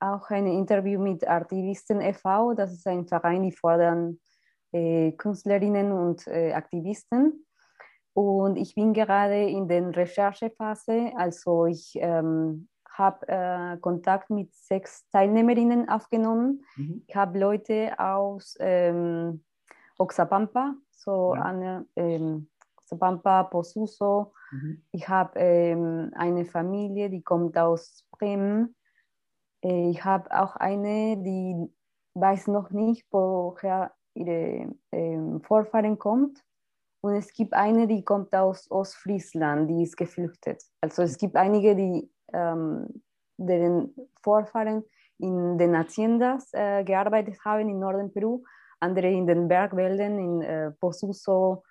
Auch 0.00 0.28
ein 0.30 0.46
Interview 0.46 1.00
mit 1.00 1.26
Artivisten 1.26 2.00
e.V., 2.00 2.54
das 2.54 2.72
ist 2.72 2.86
ein 2.86 3.06
Verein, 3.06 3.44
die 3.44 3.52
fordern 3.52 4.18
äh, 4.72 5.12
Künstlerinnen 5.12 5.92
und 5.92 6.26
äh, 6.26 6.52
Aktivisten. 6.52 7.46
Und 8.12 8.56
ich 8.56 8.74
bin 8.74 8.92
gerade 8.92 9.48
in 9.48 9.68
der 9.68 9.94
Recherchephase, 9.94 11.12
also 11.16 11.66
ich 11.66 11.92
ähm, 12.00 12.68
habe 12.90 13.28
äh, 13.28 13.76
Kontakt 13.78 14.30
mit 14.30 14.54
sechs 14.54 15.08
Teilnehmerinnen 15.10 15.88
aufgenommen. 15.88 16.64
Mhm. 16.76 17.04
Ich 17.06 17.14
habe 17.14 17.38
Leute 17.38 17.98
aus 17.98 18.56
ähm, 18.58 19.44
Oxapampa, 19.98 20.74
so 20.90 21.34
ja. 21.34 21.42
eine, 21.42 21.86
ähm, 21.96 22.48
Oxapampa, 22.76 23.44
Posuso. 23.44 24.32
Mhm. 24.50 24.82
Ich 24.92 25.08
habe 25.08 25.38
ähm, 25.38 26.12
eine 26.14 26.44
Familie, 26.44 27.10
die 27.10 27.22
kommt 27.22 27.56
aus 27.58 28.06
Bremen. 28.12 28.76
Äh, 29.62 29.90
ich 29.90 30.04
habe 30.04 30.30
auch 30.30 30.56
eine, 30.56 31.16
die 31.22 31.72
weiß 32.14 32.48
noch 32.48 32.70
nicht, 32.70 33.06
woher 33.10 33.92
ihre 34.14 34.74
ähm, 34.92 35.42
Vorfahren 35.42 35.98
kommt. 35.98 36.42
Und 37.02 37.14
es 37.14 37.32
gibt 37.32 37.52
eine, 37.52 37.86
die 37.86 38.04
kommt 38.04 38.34
aus 38.34 38.70
Ostfriesland, 38.70 39.70
die 39.70 39.82
ist 39.82 39.96
geflüchtet. 39.96 40.62
Also 40.80 41.02
es 41.02 41.18
gibt 41.18 41.36
einige, 41.36 41.76
die 41.76 42.10
ähm, 42.32 43.02
deren 43.36 43.94
Vorfahren 44.22 44.84
in 45.18 45.58
den 45.58 45.76
Haciendas 45.76 46.52
äh, 46.52 46.84
gearbeitet 46.84 47.38
haben 47.44 47.68
im 47.68 47.78
Norden 47.78 48.12
Peru, 48.12 48.42
andere 48.80 49.10
in 49.10 49.26
den 49.26 49.48
Bergwäldern, 49.48 50.18
in 50.18 50.42
äh, 50.42 50.70
Posuso, 50.72 51.62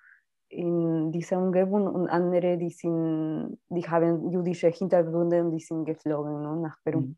in 0.48 1.10
dieser 1.12 1.38
Umgebung 1.38 1.86
und 1.86 2.08
andere, 2.08 2.56
die, 2.56 2.70
sind, 2.70 3.58
die 3.68 3.82
haben 3.88 4.30
jüdische 4.30 4.68
Hintergründe 4.68 5.42
und 5.42 5.50
die 5.50 5.60
sind 5.60 5.84
geflogen 5.84 6.42
ne, 6.42 6.56
nach 6.56 6.76
Peru. 6.84 7.00
Mhm. 7.00 7.16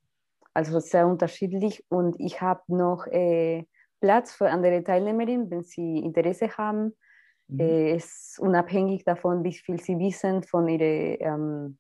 Also 0.55 0.81
sehr 0.81 1.07
unterschiedlich 1.07 1.85
und 1.89 2.19
ich 2.19 2.41
habe 2.41 2.63
noch 2.69 3.07
äh, 3.07 3.65
Platz 4.01 4.33
für 4.33 4.51
andere 4.51 4.83
Teilnehmerinnen, 4.83 5.51
wenn 5.51 5.63
sie 5.63 5.99
Interesse 5.99 6.49
haben. 6.57 6.97
Mhm. 7.49 7.61
Äh, 7.61 7.95
es 7.95 8.05
ist 8.05 8.41
unabhängig 8.41 9.05
davon, 9.05 9.45
wie 9.45 9.53
viel 9.53 9.81
sie 9.81 9.99
wissen 9.99 10.43
von 10.43 10.69
ihren, 10.69 11.17
ähm, 11.21 11.79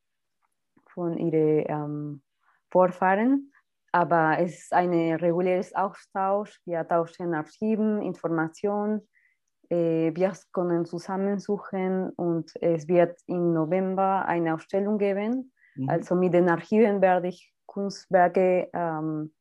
von 0.87 1.17
ihren 1.17 1.65
ähm, 1.67 2.23
Vorfahren. 2.71 3.53
Aber 3.93 4.39
es 4.39 4.59
ist 4.59 4.73
ein 4.73 4.93
reguläres 5.15 5.75
Austausch. 5.75 6.61
Wir 6.65 6.87
tauschen 6.87 7.35
Archiven, 7.35 8.03
Informationen. 8.03 9.09
Äh, 9.71 10.13
wir 10.15 10.33
können 10.53 10.85
zusammensuchen 10.85 12.11
und 12.11 12.53
es 12.61 12.89
wird 12.89 13.19
im 13.27 13.53
November 13.53 14.25
eine 14.27 14.55
Ausstellung 14.55 14.99
geben. 14.99 15.53
Mhm. 15.77 15.89
Also 15.89 16.15
mit 16.15 16.35
den 16.35 16.49
Archiven 16.49 17.01
werde 17.01 17.29
ich 17.29 17.53
Kunstwerke 17.67 18.69
ähm, 18.73 19.33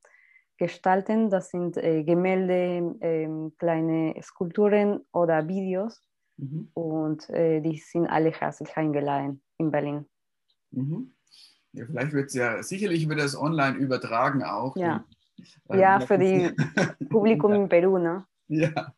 gestalten. 0.58 1.30
Das 1.30 1.50
sind 1.50 1.78
äh, 1.78 2.04
Gemälde, 2.04 2.96
äh, 3.00 3.52
kleine 3.58 4.16
Skulpturen 4.22 5.02
oder 5.12 5.48
Videos. 5.48 6.02
Mhm. 6.38 6.70
Und 6.74 7.30
äh, 7.30 7.62
die 7.62 7.78
sind 7.78 8.08
alle 8.08 8.32
herzlich 8.32 8.76
eingeladen 8.78 9.42
in 9.58 9.72
Berlin. 9.72 10.06
Mhm. 10.72 11.14
Ja, 11.78 11.86
vielleicht 11.86 12.14
wird 12.14 12.28
es 12.28 12.34
ja, 12.34 12.64
sicherlich 12.64 13.08
wird 13.08 13.20
es 13.20 13.38
online 13.38 13.78
übertragen 13.78 14.44
auch. 14.44 14.76
Ja, 14.76 15.06
und, 15.68 15.78
ja 15.78 16.00
für 16.00 16.18
die 16.18 16.52
Publikum 17.10 17.54
in 17.54 17.70
Peru, 17.70 18.00
ne? 18.00 18.26
Ja, 18.48 18.94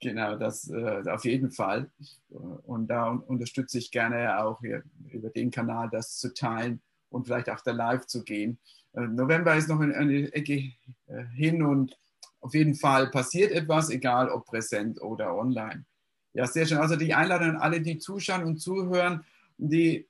genau, 0.00 0.36
das 0.36 0.70
äh, 0.70 1.02
auf 1.08 1.24
jeden 1.24 1.50
Fall. 1.50 1.90
Und 2.28 2.88
da 2.88 3.08
unterstütze 3.10 3.78
ich 3.78 3.90
gerne 3.90 4.38
auch 4.38 4.60
hier 4.60 4.82
über 5.10 5.30
den 5.30 5.50
Kanal 5.50 5.88
das 5.90 6.18
zu 6.18 6.32
teilen 6.32 6.80
und 7.08 7.26
vielleicht 7.26 7.50
auch 7.50 7.60
da 7.62 7.72
live 7.72 8.06
zu 8.06 8.22
gehen. 8.22 8.58
Äh, 8.92 9.08
November 9.08 9.56
ist 9.56 9.68
noch 9.68 9.80
eine 9.80 10.32
Ecke 10.32 10.72
äh, 11.06 11.24
hin 11.34 11.62
und 11.62 11.98
auf 12.40 12.54
jeden 12.54 12.74
Fall 12.76 13.10
passiert 13.10 13.50
etwas, 13.50 13.90
egal 13.90 14.28
ob 14.28 14.46
präsent 14.46 15.02
oder 15.02 15.34
online. 15.34 15.84
Ja, 16.34 16.46
sehr 16.46 16.66
schön. 16.66 16.78
Also 16.78 16.94
die 16.94 17.14
Einladung 17.14 17.48
an 17.50 17.56
alle, 17.56 17.80
die 17.80 17.98
zuschauen 17.98 18.44
und 18.44 18.58
zuhören, 18.58 19.24
die 19.56 19.96
äh, 19.96 20.06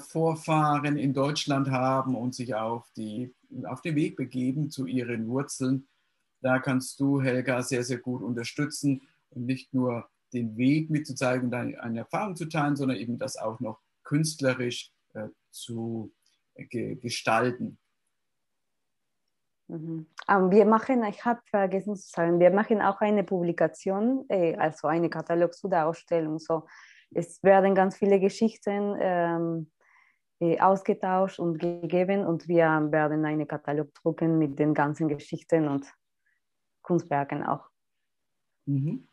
Vorfahren 0.00 0.96
in 0.96 1.12
Deutschland 1.12 1.70
haben 1.70 2.14
und 2.14 2.34
sich 2.34 2.54
auf, 2.54 2.90
die, 2.96 3.34
auf 3.64 3.82
den 3.82 3.96
Weg 3.96 4.16
begeben 4.16 4.70
zu 4.70 4.86
ihren 4.86 5.28
Wurzeln. 5.28 5.86
Da 6.40 6.58
kannst 6.58 7.00
du, 7.00 7.20
Helga, 7.20 7.62
sehr, 7.62 7.84
sehr 7.84 7.98
gut 7.98 8.22
unterstützen 8.22 9.02
und 9.30 9.44
nicht 9.44 9.74
nur 9.74 10.08
den 10.32 10.56
Weg 10.56 10.90
mitzuzeigen 10.90 11.46
und 11.46 11.54
eine 11.54 11.98
Erfahrung 11.98 12.36
zu 12.36 12.46
teilen, 12.46 12.76
sondern 12.76 12.96
eben 12.96 13.18
das 13.18 13.36
auch 13.36 13.60
noch 13.60 13.80
künstlerisch 14.04 14.90
äh, 15.14 15.28
zu 15.50 16.12
ge 16.54 16.96
gestalten. 16.96 17.78
Mhm. 19.68 20.06
Wir 20.50 20.64
machen, 20.64 21.04
ich 21.04 21.24
habe 21.24 21.40
vergessen 21.44 21.94
zu 21.94 22.08
sagen, 22.08 22.40
wir 22.40 22.50
machen 22.50 22.80
auch 22.80 23.00
eine 23.00 23.22
Publikation, 23.22 24.24
äh, 24.28 24.56
also 24.56 24.88
eine 24.88 25.10
Katalog 25.10 25.54
zu 25.54 25.68
der 25.68 25.86
Ausstellung. 25.86 26.38
So, 26.38 26.66
es 27.10 27.42
werden 27.42 27.74
ganz 27.74 27.96
viele 27.96 28.20
Geschichten 28.20 28.96
ähm, 29.00 29.70
äh, 30.40 30.60
ausgetauscht 30.60 31.38
und 31.38 31.58
gegeben 31.58 32.26
und 32.26 32.48
wir 32.48 32.66
werden 32.90 33.24
einen 33.24 33.48
Katalog 33.48 33.92
drucken 33.94 34.38
mit 34.38 34.58
den 34.58 34.74
ganzen 34.74 35.08
Geschichten 35.08 35.68
und 35.68 35.86
Kunstwerken 36.82 37.44
auch. 37.44 37.68
Mhm. 38.66 39.06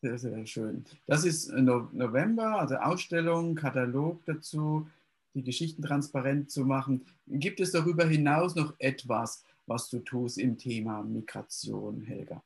Sehr, 0.00 0.18
sehr 0.18 0.46
schön. 0.46 0.84
Das 1.06 1.24
ist 1.24 1.50
November, 1.50 2.58
also 2.60 2.76
Ausstellung, 2.76 3.54
Katalog 3.54 4.22
dazu 4.26 4.86
die 5.34 5.42
Geschichten 5.42 5.82
transparent 5.82 6.50
zu 6.50 6.64
machen. 6.64 7.04
Gibt 7.26 7.60
es 7.60 7.72
darüber 7.72 8.06
hinaus 8.06 8.54
noch 8.54 8.74
etwas, 8.78 9.44
was 9.66 9.90
du 9.90 9.98
tust 9.98 10.38
im 10.38 10.56
Thema 10.56 11.02
Migration, 11.02 12.02
Helga? 12.02 12.42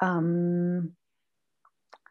Ähm, 0.00 0.94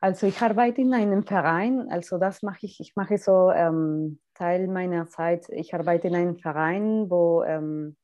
also 0.04 0.28
ich 0.28 0.42
arbeite 0.42 0.82
in 0.82 0.94
einem 0.94 1.24
Verein, 1.24 1.88
also 1.90 2.18
das 2.18 2.44
mache 2.44 2.66
ich, 2.66 2.82
ich 2.82 2.94
mache 2.98 3.18
so 3.18 3.52
ähm, 3.52 4.20
Teil 4.34 4.68
meiner 4.68 5.08
Zeit, 5.08 5.48
ich 5.48 5.74
arbeite 5.74 6.10
in 6.10 6.16
einem 6.16 6.38
Verein, 6.38 7.10
wo 7.10 7.42
ähm, 7.44 7.96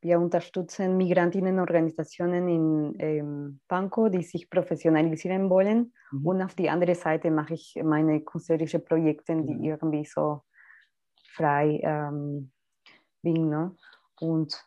wir 0.00 0.18
unterstützen 0.18 0.96
Migrantinnenorganisationen 0.96 2.48
in 2.48 2.94
ähm, 2.98 3.60
Pankow, 3.68 4.10
die 4.10 4.22
sich 4.22 4.48
professionalisieren 4.48 5.50
wollen. 5.50 5.92
Mhm. 6.12 6.26
Und 6.26 6.42
auf 6.42 6.54
die 6.54 6.70
andere 6.70 6.94
Seite 6.94 7.30
mache 7.30 7.52
ich 7.52 7.78
meine 7.84 8.22
künstlerischen 8.22 8.82
Projekte, 8.82 9.36
die 9.36 9.54
mhm. 9.54 9.64
irgendwie 9.64 10.06
so 10.06 10.44
frei 11.34 11.80
ähm, 11.82 12.50
bin. 13.20 13.50
Ne? 13.50 13.76
Und 14.22 14.58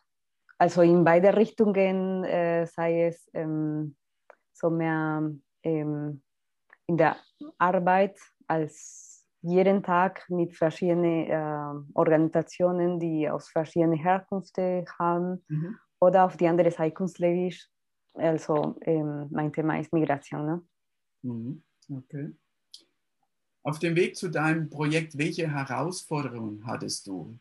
also 0.56 0.82
in 0.82 1.02
beide 1.02 1.36
Richtungen, 1.36 2.22
äh, 2.22 2.64
sei 2.68 3.06
es 3.08 3.28
ähm, 3.34 3.96
so 4.52 4.70
mehr 4.70 5.28
ähm, 5.64 6.22
in 6.86 6.96
der 6.96 7.16
Arbeit 7.58 8.18
als 8.46 9.26
jeden 9.42 9.82
Tag 9.82 10.28
mit 10.28 10.56
verschiedenen 10.56 11.26
äh, 11.30 11.88
Organisationen, 11.94 12.98
die 12.98 13.28
aus 13.28 13.48
verschiedenen 13.48 13.98
Herkünften 13.98 14.84
haben, 14.98 15.44
mhm. 15.48 15.78
oder 16.00 16.24
auf 16.24 16.36
die 16.36 16.48
andere 16.48 16.70
Seite 16.70 16.94
künstlerisch. 16.94 17.68
Also 18.14 18.76
ähm, 18.82 19.28
mein 19.30 19.52
Thema 19.52 19.78
ist 19.78 19.92
Migration. 19.92 20.46
Ne? 20.46 20.62
Mhm. 21.22 21.62
Okay. 21.90 22.32
Auf 23.62 23.78
dem 23.78 23.96
Weg 23.96 24.16
zu 24.16 24.28
deinem 24.28 24.70
Projekt, 24.70 25.18
welche 25.18 25.50
Herausforderungen 25.50 26.66
hattest 26.66 27.06
du? 27.06 27.38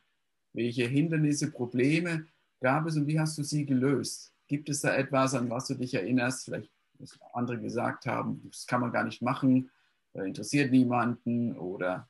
Welche 0.53 0.87
Hindernisse, 0.87 1.51
Probleme 1.51 2.25
gab 2.61 2.87
es 2.87 2.97
und 2.97 3.07
wie 3.07 3.19
hast 3.19 3.37
du 3.37 3.43
sie 3.43 3.65
gelöst? 3.65 4.33
Gibt 4.47 4.69
es 4.69 4.81
da 4.81 4.95
etwas, 4.95 5.33
an 5.33 5.49
was 5.49 5.67
du 5.67 5.75
dich 5.75 5.93
erinnerst? 5.93 6.45
Vielleicht, 6.45 6.71
was 6.99 7.17
andere 7.33 7.59
gesagt 7.59 8.05
haben, 8.05 8.41
das 8.49 8.65
kann 8.65 8.81
man 8.81 8.91
gar 8.91 9.03
nicht 9.03 9.21
machen, 9.21 9.69
interessiert 10.13 10.71
niemanden 10.71 11.57
oder 11.57 12.07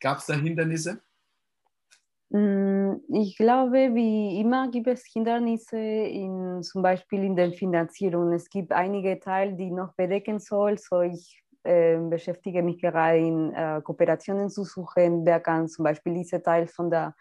gab 0.00 0.18
es 0.18 0.26
da 0.26 0.34
Hindernisse? 0.34 1.00
Mm, 2.30 2.96
ich 3.08 3.36
glaube, 3.36 3.94
wie 3.94 4.40
immer 4.40 4.70
gibt 4.70 4.86
es 4.86 5.04
Hindernisse, 5.04 5.78
in, 5.78 6.62
zum 6.62 6.82
Beispiel 6.82 7.24
in 7.24 7.34
der 7.34 7.52
Finanzierung. 7.52 8.32
Es 8.32 8.48
gibt 8.48 8.72
einige 8.72 9.18
Teile, 9.18 9.54
die 9.54 9.70
noch 9.70 9.94
bedecken 9.94 10.38
soll. 10.38 10.78
So 10.78 11.00
ich 11.00 11.42
äh, 11.64 11.98
beschäftige 11.98 12.62
mich 12.62 12.80
gerade 12.80 13.18
in 13.18 13.52
äh, 13.52 13.80
Kooperationen 13.82 14.48
zu 14.48 14.64
suchen. 14.64 15.26
Wer 15.26 15.40
kann 15.40 15.68
zum 15.68 15.84
Beispiel 15.84 16.14
diese 16.14 16.40
Teil 16.40 16.68
von 16.68 16.88
der 16.88 17.16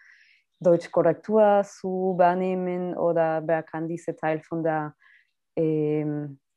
Deutschkorrektur 0.59 1.63
zu 1.65 2.11
übernehmen 2.13 2.95
oder 2.95 3.41
wer 3.45 3.63
kann 3.63 3.87
diese 3.87 4.15
Teil 4.15 4.41
von 4.41 4.63
der 4.63 4.93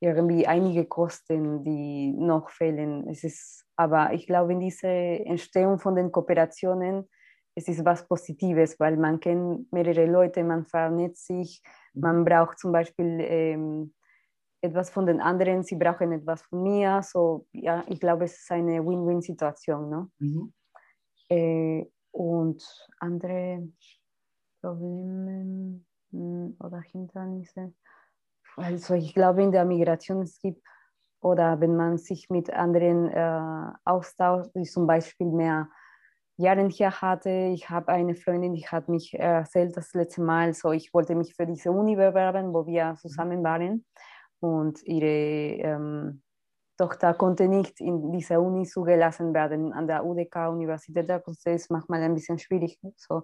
irgendwie 0.00 0.46
einige 0.46 0.84
Kosten, 0.86 1.64
die 1.64 2.12
noch 2.12 2.50
fehlen. 2.50 3.08
Es 3.08 3.24
ist, 3.24 3.64
aber 3.76 4.12
ich 4.12 4.26
glaube, 4.26 4.52
in 4.52 4.60
dieser 4.60 4.88
Entstehung 4.88 5.78
von 5.78 5.94
den 5.96 6.10
Kooperationen 6.10 7.08
es 7.54 7.68
ist 7.68 7.84
was 7.84 8.06
Positives, 8.06 8.78
weil 8.80 8.96
man 8.96 9.20
kennt 9.20 9.70
mehrere 9.72 10.06
Leute, 10.06 10.42
man 10.42 10.64
vernetzt 10.64 11.26
sich, 11.26 11.62
man 11.94 12.24
braucht 12.24 12.58
zum 12.58 12.72
Beispiel 12.72 13.20
ähm, 13.20 13.94
etwas 14.62 14.90
von 14.90 15.06
den 15.06 15.20
anderen, 15.20 15.62
sie 15.62 15.76
brauchen 15.76 16.12
etwas 16.12 16.42
von 16.42 16.62
mir. 16.62 17.02
So, 17.02 17.46
ja, 17.52 17.84
ich 17.88 18.00
glaube, 18.00 18.24
es 18.24 18.38
ist 18.38 18.50
eine 18.50 18.84
Win-Win-Situation. 18.84 19.90
Ne? 19.90 20.10
Mhm. 20.18 20.52
Äh, 21.28 21.86
und 22.12 22.62
andere 23.00 23.68
Probleme 24.60 25.80
hm, 26.10 26.56
oder 26.58 26.80
Hindernisse. 26.80 27.74
Also 28.56 28.94
ich 28.94 29.14
glaube, 29.14 29.42
in 29.42 29.52
der 29.52 29.64
Migration 29.64 30.22
es 30.22 30.38
gibt, 30.38 30.62
oder 31.20 31.60
wenn 31.60 31.76
man 31.76 31.98
sich 31.98 32.30
mit 32.30 32.52
anderen 32.52 33.08
äh, 33.08 33.72
austauscht, 33.84 34.50
ist 34.54 34.72
zum 34.72 34.86
Beispiel 34.86 35.28
mehr 35.28 35.68
Jahren 36.36 36.70
hier 36.70 36.90
hatte. 36.90 37.30
Ich 37.54 37.70
habe 37.70 37.88
eine 37.88 38.14
Freundin, 38.14 38.54
die 38.54 38.66
hat 38.66 38.88
mich 38.88 39.14
erzählt 39.14 39.76
das 39.76 39.94
letzte 39.94 40.22
Mal, 40.22 40.52
so 40.54 40.72
ich 40.72 40.92
wollte 40.92 41.14
mich 41.14 41.34
für 41.34 41.46
diese 41.46 41.70
Uni 41.70 41.94
bewerben, 41.94 42.52
wo 42.52 42.66
wir 42.66 42.96
zusammen 43.00 43.44
waren. 43.44 43.84
Und 44.40 44.82
ihre 44.82 45.06
ähm, 45.06 46.22
Tochter 46.76 47.14
konnte 47.14 47.46
nicht 47.46 47.80
in 47.80 48.10
dieser 48.10 48.40
Uni 48.40 48.66
zugelassen 48.66 49.32
werden. 49.32 49.72
An 49.72 49.86
der 49.86 50.04
UDK, 50.04 50.48
Universität 50.48 51.08
der 51.08 51.22
ist 51.46 51.70
manchmal 51.70 52.02
ein 52.02 52.14
bisschen 52.14 52.38
schwierig. 52.38 52.80
So, 52.96 53.22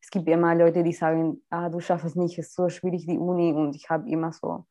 es 0.00 0.10
gibt 0.10 0.28
immer 0.28 0.54
Leute, 0.54 0.82
die 0.82 0.92
sagen, 0.92 1.42
ah, 1.50 1.68
du 1.68 1.80
schaffst 1.80 2.06
es 2.06 2.16
nicht, 2.16 2.38
es 2.38 2.48
ist 2.48 2.54
so 2.54 2.68
schwierig, 2.68 3.06
die 3.06 3.18
Uni. 3.18 3.52
Und 3.52 3.76
ich 3.76 3.90
habe 3.90 4.08
immer 4.08 4.32
so 4.32 4.66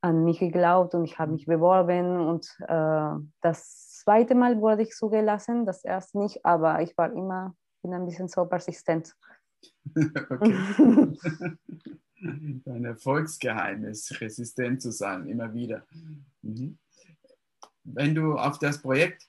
an 0.00 0.24
mich 0.24 0.38
geglaubt 0.38 0.94
und 0.94 1.04
ich 1.04 1.18
habe 1.18 1.32
mich 1.32 1.46
beworben. 1.46 2.28
Und 2.28 2.46
äh, 2.66 3.10
das 3.40 4.00
zweite 4.02 4.34
Mal 4.34 4.60
wurde 4.60 4.82
ich 4.82 4.90
zugelassen, 4.90 5.64
das 5.66 5.84
erste 5.84 6.18
nicht, 6.18 6.44
aber 6.44 6.82
ich 6.82 6.96
war 6.96 7.12
immer 7.12 7.54
bin 7.82 7.94
ein 7.94 8.06
bisschen 8.06 8.28
so 8.28 8.44
persistent. 8.46 9.14
Dein 12.64 12.84
Erfolgsgeheimnis, 12.84 14.20
resistent 14.20 14.82
zu 14.82 14.92
sein, 14.92 15.26
immer 15.26 15.52
wieder. 15.54 15.86
Mhm. 16.42 16.78
Wenn 17.84 18.14
du 18.14 18.36
auf 18.36 18.58
das 18.58 18.80
Projekt 18.82 19.27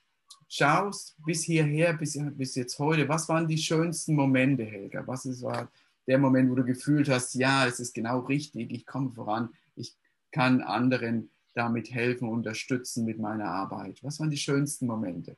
schaust, 0.50 1.16
bis 1.24 1.44
hierher, 1.44 1.94
bis, 1.94 2.18
bis 2.32 2.56
jetzt 2.56 2.78
heute, 2.78 3.08
was 3.08 3.28
waren 3.28 3.46
die 3.46 3.56
schönsten 3.56 4.14
Momente, 4.14 4.64
Helga? 4.64 5.06
Was 5.06 5.24
ist, 5.24 5.42
war 5.42 5.70
der 6.06 6.18
Moment, 6.18 6.50
wo 6.50 6.56
du 6.56 6.64
gefühlt 6.64 7.08
hast, 7.08 7.34
ja, 7.34 7.66
es 7.66 7.78
ist 7.78 7.94
genau 7.94 8.20
richtig, 8.20 8.72
ich 8.72 8.84
komme 8.84 9.12
voran, 9.12 9.50
ich 9.76 9.96
kann 10.32 10.60
anderen 10.60 11.30
damit 11.54 11.92
helfen, 11.92 12.28
unterstützen 12.28 13.04
mit 13.04 13.18
meiner 13.18 13.46
Arbeit? 13.46 14.02
Was 14.02 14.18
waren 14.18 14.30
die 14.30 14.36
schönsten 14.36 14.86
Momente? 14.86 15.36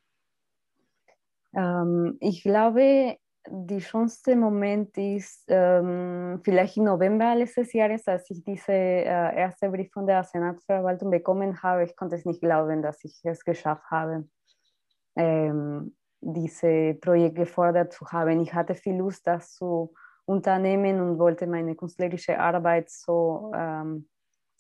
Ähm, 1.55 2.17
ich 2.21 2.43
glaube, 2.43 3.19
die 3.49 3.81
schönste 3.81 4.37
Moment 4.37 4.97
ist 4.97 5.45
ähm, 5.49 6.41
vielleicht 6.43 6.77
im 6.79 6.85
November 6.85 7.35
letztes 7.35 7.73
Jahres, 7.73 8.07
als 8.07 8.31
ich 8.31 8.43
diese 8.45 8.73
äh, 8.73 9.05
erste 9.05 9.69
Brief 9.69 9.93
von 9.93 10.07
der 10.07 10.25
Senatsverwaltung 10.25 11.11
bekommen 11.11 11.63
habe. 11.63 11.85
Ich 11.85 11.97
konnte 11.97 12.17
es 12.17 12.25
nicht 12.25 12.41
glauben, 12.41 12.81
dass 12.83 13.03
ich 13.05 13.21
es 13.25 13.45
geschafft 13.45 13.91
habe, 13.91 14.29
ähm, 15.17 15.95
dieses 16.21 17.01
Projekt 17.01 17.37
gefordert 17.37 17.93
zu 17.93 18.07
haben. 18.07 18.41
Ich 18.41 18.55
hatte 18.55 18.75
viel 18.75 18.97
Lust, 18.97 19.27
das 19.27 19.55
zu 19.55 19.93
unternehmen 20.25 21.01
und 21.01 21.19
wollte 21.19 21.47
meine 21.47 21.75
künstlerische 21.75 22.39
Arbeit 22.39 22.91
so 22.91 23.51
ähm, 23.55 24.09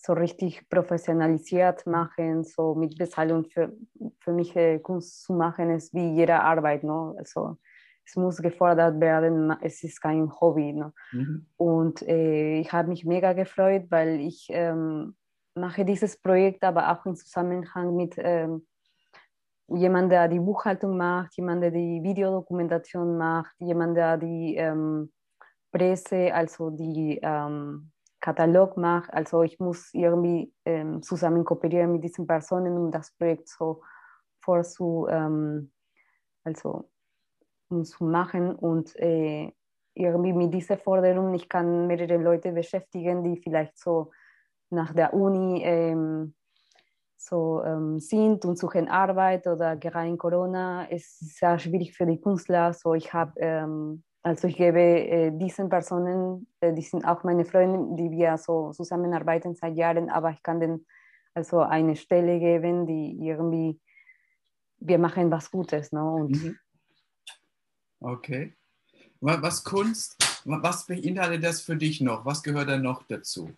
so 0.04 0.14
richtig 0.14 0.68
professionalisiert 0.68 1.86
machen, 1.86 2.42
so 2.42 2.74
mit 2.74 2.98
Bezahlung 2.98 3.44
für, 3.44 3.72
für 4.18 4.32
mich 4.32 4.54
äh, 4.56 4.80
Kunst 4.80 5.22
zu 5.22 5.32
machen, 5.32 5.70
ist 5.70 5.94
wie 5.94 6.14
jede 6.14 6.40
Arbeit. 6.40 6.82
No? 6.82 7.14
Also 7.16 7.58
es 8.04 8.16
muss 8.16 8.38
gefordert 8.38 9.00
werden, 9.00 9.54
es 9.60 9.84
ist 9.84 10.00
kein 10.00 10.28
Hobby. 10.40 10.72
No? 10.72 10.90
Mhm. 11.12 11.46
Und 11.56 12.02
äh, 12.02 12.58
ich 12.58 12.72
habe 12.72 12.88
mich 12.88 13.04
mega 13.04 13.32
gefreut, 13.32 13.84
weil 13.90 14.20
ich 14.20 14.48
ähm, 14.50 15.14
mache 15.54 15.84
dieses 15.84 16.20
Projekt, 16.20 16.64
aber 16.64 16.90
auch 16.90 17.06
im 17.06 17.14
Zusammenhang 17.14 17.94
mit 17.94 18.16
ähm, 18.18 18.66
jemand, 19.76 20.12
der 20.12 20.28
die 20.28 20.40
Buchhaltung 20.40 20.96
macht, 20.96 21.36
jemand, 21.36 21.62
der 21.62 21.70
die 21.70 22.02
Videodokumentation 22.02 23.16
macht, 23.16 23.54
jemand, 23.58 23.96
der 23.96 24.16
die 24.18 24.56
ähm, 24.56 25.12
Presse, 25.70 26.32
also 26.34 26.70
die 26.70 27.18
ähm, 27.22 27.90
Katalog 28.20 28.76
mache. 28.76 29.12
Also 29.12 29.42
ich 29.42 29.58
muss 29.58 29.92
irgendwie 29.92 30.52
ähm, 30.64 31.02
zusammen 31.02 31.44
kooperieren 31.44 31.92
mit 31.92 32.04
diesen 32.04 32.26
Personen, 32.26 32.76
um 32.76 32.90
das 32.90 33.10
Projekt 33.12 33.48
so 33.48 33.82
vorzu, 34.40 35.06
ähm, 35.10 35.72
also, 36.44 36.90
um 37.68 37.84
zu 37.84 38.04
machen 38.04 38.54
und 38.54 38.94
äh, 38.96 39.52
irgendwie 39.94 40.32
mit 40.32 40.54
dieser 40.54 40.78
Forderung, 40.78 41.34
ich 41.34 41.48
kann 41.48 41.86
mehrere 41.86 42.16
Leute 42.16 42.52
beschäftigen, 42.52 43.24
die 43.24 43.40
vielleicht 43.40 43.78
so 43.78 44.10
nach 44.70 44.94
der 44.94 45.14
Uni 45.14 45.62
ähm, 45.64 46.34
so 47.22 47.62
ähm, 47.64 48.00
sind 48.00 48.44
und 48.44 48.58
suchen 48.58 48.88
Arbeit 48.88 49.46
oder 49.46 49.76
gerade 49.76 50.08
in 50.08 50.18
Corona 50.18 50.84
ist 50.84 51.38
sehr 51.38 51.58
schwierig 51.58 51.94
für 51.96 52.06
die 52.06 52.20
Künstler. 52.20 52.72
So 52.72 52.94
ich 52.94 53.12
habe 53.12 53.32
ähm, 53.40 54.02
also 54.24 54.46
ich 54.46 54.56
gebe 54.56 54.80
äh, 54.80 55.30
diesen 55.32 55.68
Personen, 55.68 56.46
äh, 56.60 56.72
die 56.72 56.82
sind 56.82 57.04
auch 57.04 57.24
meine 57.24 57.44
Freunde, 57.44 57.96
die 57.96 58.10
wir 58.10 58.38
so 58.38 58.72
zusammenarbeiten 58.72 59.54
seit 59.56 59.76
Jahren, 59.76 60.10
aber 60.10 60.30
ich 60.30 60.42
kann 60.42 60.60
denen 60.60 60.86
also 61.34 61.60
eine 61.60 61.96
Stelle 61.96 62.38
geben, 62.38 62.86
die 62.86 63.18
irgendwie, 63.20 63.80
wir 64.78 64.98
machen 64.98 65.30
was 65.30 65.50
Gutes. 65.50 65.90
Ne? 65.90 66.04
Und 66.04 66.30
mhm. 66.30 66.58
Okay. 68.00 68.54
Was 69.20 69.62
Kunst, 69.62 70.42
was 70.44 70.86
beinhaltet 70.86 71.44
das 71.44 71.60
für 71.60 71.76
dich 71.76 72.00
noch? 72.00 72.24
Was 72.24 72.42
gehört 72.42 72.68
da 72.68 72.76
noch 72.76 73.04
dazu? 73.04 73.50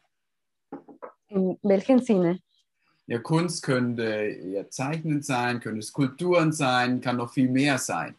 In 1.28 1.58
welchem 1.62 2.00
Sinne? 2.00 2.40
Ja, 3.06 3.18
Kunst 3.18 3.62
könnte 3.62 4.26
ja 4.44 4.68
Zeichnen 4.70 5.22
sein, 5.22 5.60
könnte 5.60 5.82
Skulpturen 5.82 6.52
sein, 6.52 7.00
kann 7.00 7.18
noch 7.18 7.32
viel 7.32 7.50
mehr 7.50 7.78
sein. 7.78 8.14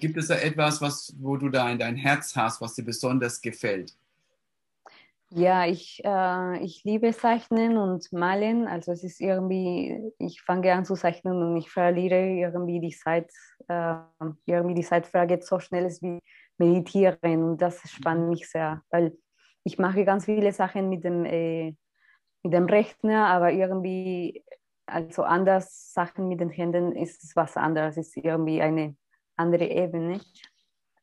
Gibt 0.00 0.16
es 0.16 0.28
da 0.28 0.36
etwas, 0.36 0.80
was, 0.80 1.14
wo 1.20 1.36
du 1.36 1.48
da 1.48 1.70
in 1.70 1.78
dein 1.78 1.96
Herz 1.96 2.34
hast, 2.34 2.60
was 2.60 2.74
dir 2.74 2.84
besonders 2.84 3.40
gefällt? 3.40 3.94
Ja, 5.30 5.66
ich, 5.66 6.00
äh, 6.04 6.64
ich 6.64 6.84
liebe 6.84 7.12
Zeichnen 7.12 7.76
und 7.76 8.12
Malen. 8.12 8.66
Also 8.68 8.92
es 8.92 9.02
ist 9.02 9.20
irgendwie, 9.20 10.12
ich 10.18 10.40
fange 10.40 10.72
an 10.72 10.84
zu 10.84 10.94
zeichnen 10.94 11.42
und 11.42 11.56
ich 11.56 11.68
verliere 11.68 12.28
irgendwie 12.28 12.80
die 12.80 12.96
Zeit, 12.96 13.30
äh, 13.68 13.96
irgendwie 14.46 14.74
die 14.74 14.84
Zeit 14.84 15.06
vergeht 15.06 15.44
so 15.44 15.58
schnell 15.58 15.88
wie 16.00 16.20
meditieren 16.58 17.42
und 17.42 17.58
das 17.60 17.80
spannt 17.90 18.28
mich 18.28 18.48
sehr, 18.48 18.82
weil 18.90 19.16
ich 19.64 19.78
mache 19.78 20.04
ganz 20.04 20.24
viele 20.26 20.52
Sachen 20.52 20.88
mit 20.88 21.04
dem, 21.04 21.24
äh, 21.24 21.74
mit 22.46 22.52
dem 22.52 22.66
Rechner, 22.66 23.26
aber 23.26 23.52
irgendwie, 23.52 24.44
also 24.86 25.24
anders 25.24 25.92
Sachen 25.92 26.28
mit 26.28 26.40
den 26.40 26.50
Händen 26.50 26.92
ist 26.92 27.34
was 27.34 27.56
anderes, 27.56 27.96
ist 27.96 28.16
irgendwie 28.16 28.62
eine 28.62 28.96
andere 29.36 29.64
Ebene. 29.64 30.20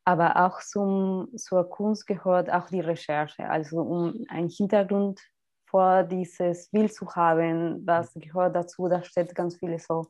Aber 0.06 0.36
auch 0.44 0.60
zum, 0.60 1.28
zur 1.36 1.68
Kunst 1.68 2.06
gehört 2.06 2.50
auch 2.50 2.68
die 2.68 2.80
Recherche, 2.80 3.48
also 3.48 3.80
um 3.80 4.24
einen 4.28 4.48
Hintergrund 4.48 5.20
vor 5.66 6.02
dieses 6.02 6.70
Bild 6.70 6.94
zu 6.94 7.06
haben, 7.14 7.86
was 7.86 8.14
gehört 8.14 8.56
dazu, 8.56 8.88
da 8.88 9.02
steht 9.02 9.34
ganz 9.34 9.56
viele 9.56 9.78
so 9.78 10.06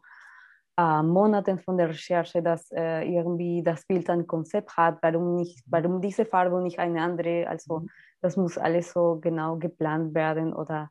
äh, 0.79 1.03
Monaten 1.03 1.59
von 1.59 1.77
der 1.77 1.89
Recherche, 1.89 2.43
dass 2.43 2.71
äh, 2.71 3.03
irgendwie 3.03 3.63
das 3.63 3.87
Bild 3.87 4.09
ein 4.11 4.27
Konzept 4.27 4.77
hat, 4.77 4.99
warum 5.03 5.37
nicht, 5.37 5.65
warum 5.67 6.01
diese 6.01 6.27
Farbe 6.27 6.57
und 6.57 6.65
nicht 6.65 6.79
eine 6.79 7.03
andere, 7.03 7.49
also 7.49 7.87
das 8.21 8.37
muss 8.37 8.59
alles 8.59 8.93
so 8.93 9.19
genau 9.21 9.57
geplant 9.57 10.15
werden 10.15 10.53
oder 10.53 10.91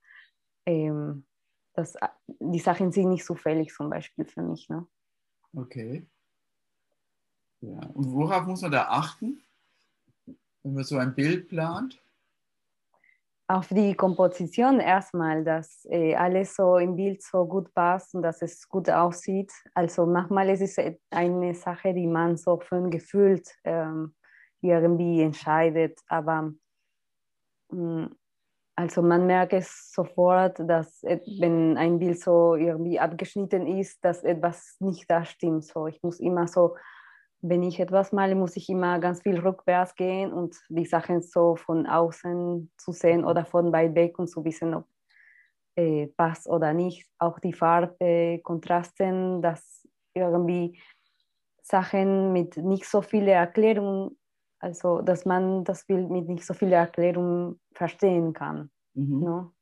ähm, 0.66 1.26
das, 1.74 1.96
die 2.28 2.60
Sachen 2.60 2.92
sind 2.92 3.10
nicht 3.10 3.26
zufällig 3.26 3.74
zum 3.74 3.90
Beispiel 3.90 4.26
für 4.26 4.42
mich. 4.42 4.70
Ne? 4.70 4.88
Okay. 5.56 6.08
Ja. 7.62 7.80
Und 7.94 8.12
worauf 8.12 8.46
muss 8.46 8.62
man 8.62 8.72
da 8.72 8.88
achten, 8.90 9.42
wenn 10.64 10.74
man 10.74 10.84
so 10.84 10.98
ein 10.98 11.16
Bild 11.16 11.48
plant? 11.48 12.00
Auf 13.48 13.68
die 13.68 13.94
Komposition 13.94 14.80
erstmal, 14.80 15.44
dass 15.44 15.86
äh, 15.90 16.16
alles 16.16 16.56
so 16.56 16.78
im 16.78 16.96
Bild 16.96 17.22
so 17.22 17.46
gut 17.46 17.74
passt 17.74 18.16
und 18.16 18.22
dass 18.22 18.42
es 18.42 18.68
gut 18.68 18.90
aussieht. 18.90 19.52
Also 19.74 20.06
manchmal 20.06 20.50
ist 20.50 20.62
es 20.62 20.98
eine 21.10 21.54
Sache, 21.54 21.94
die 21.94 22.08
man 22.08 22.38
so 22.38 22.60
von 22.60 22.90
gefühlt 22.90 23.48
ähm, 23.64 24.16
irgendwie 24.62 25.22
entscheidet, 25.22 26.00
aber 26.08 26.54
mh, 27.70 28.06
mm, 28.06 28.16
also 28.76 29.02
man 29.02 29.28
merkt 29.28 29.54
es 29.54 29.92
sofort, 29.92 30.58
dass 30.60 31.04
wenn 31.04 31.78
ein 31.78 32.00
Bild 32.00 32.20
so 32.20 32.56
irgendwie 32.56 33.00
abgeschnitten 33.00 33.68
ist, 33.68 34.04
dass 34.04 34.24
etwas 34.24 34.78
nicht 34.80 35.10
da 35.10 35.26
stimmt. 35.26 35.66
So, 35.66 35.88
ich 35.88 36.02
muss 36.02 36.20
immer 36.20 36.48
so, 36.48 36.76
wenn 37.42 37.62
ich 37.62 37.80
etwas 37.80 38.12
male, 38.12 38.36
muss 38.36 38.56
ich 38.56 38.70
immer 38.70 39.00
ganz 39.00 39.22
viel 39.22 39.40
rückwärts 39.40 39.96
gehen 39.96 40.34
und 40.34 40.56
die 40.70 40.86
Sachen 40.86 41.22
so 41.22 41.56
von 41.56 41.86
außen 41.86 42.72
zu 42.78 42.92
sehen 42.92 43.26
oder 43.26 43.46
von 43.46 43.72
weit 43.72 43.94
weg 43.96 44.18
und 44.18 44.28
zu 44.28 44.44
wissen, 44.44 44.74
ob 44.74 44.86
äh, 45.76 46.08
passt 46.08 46.48
oder 46.48 46.74
nicht. 46.74 47.08
Auch 47.20 47.40
die 47.40 47.54
Farbe, 47.54 48.40
Kontrasten, 48.44 49.42
dass 49.42 49.88
irgendwie 50.16 50.80
Sachen 51.62 52.34
mit 52.34 52.58
nicht 52.58 52.86
so 52.86 53.02
viel 53.02 53.28
Erklärung 53.28 54.18
also, 54.64 55.02
dass 55.02 55.26
man 55.26 55.66
das 55.66 55.86
Bild 55.86 56.10
mit 56.10 56.30
nicht 56.30 56.46
so 56.46 56.54
viel 56.54 56.72
Erklärung 56.72 57.60
verstehen 57.74 58.32
kann. 58.32 58.72
Mhm. 58.94 59.20
No? 59.20 59.54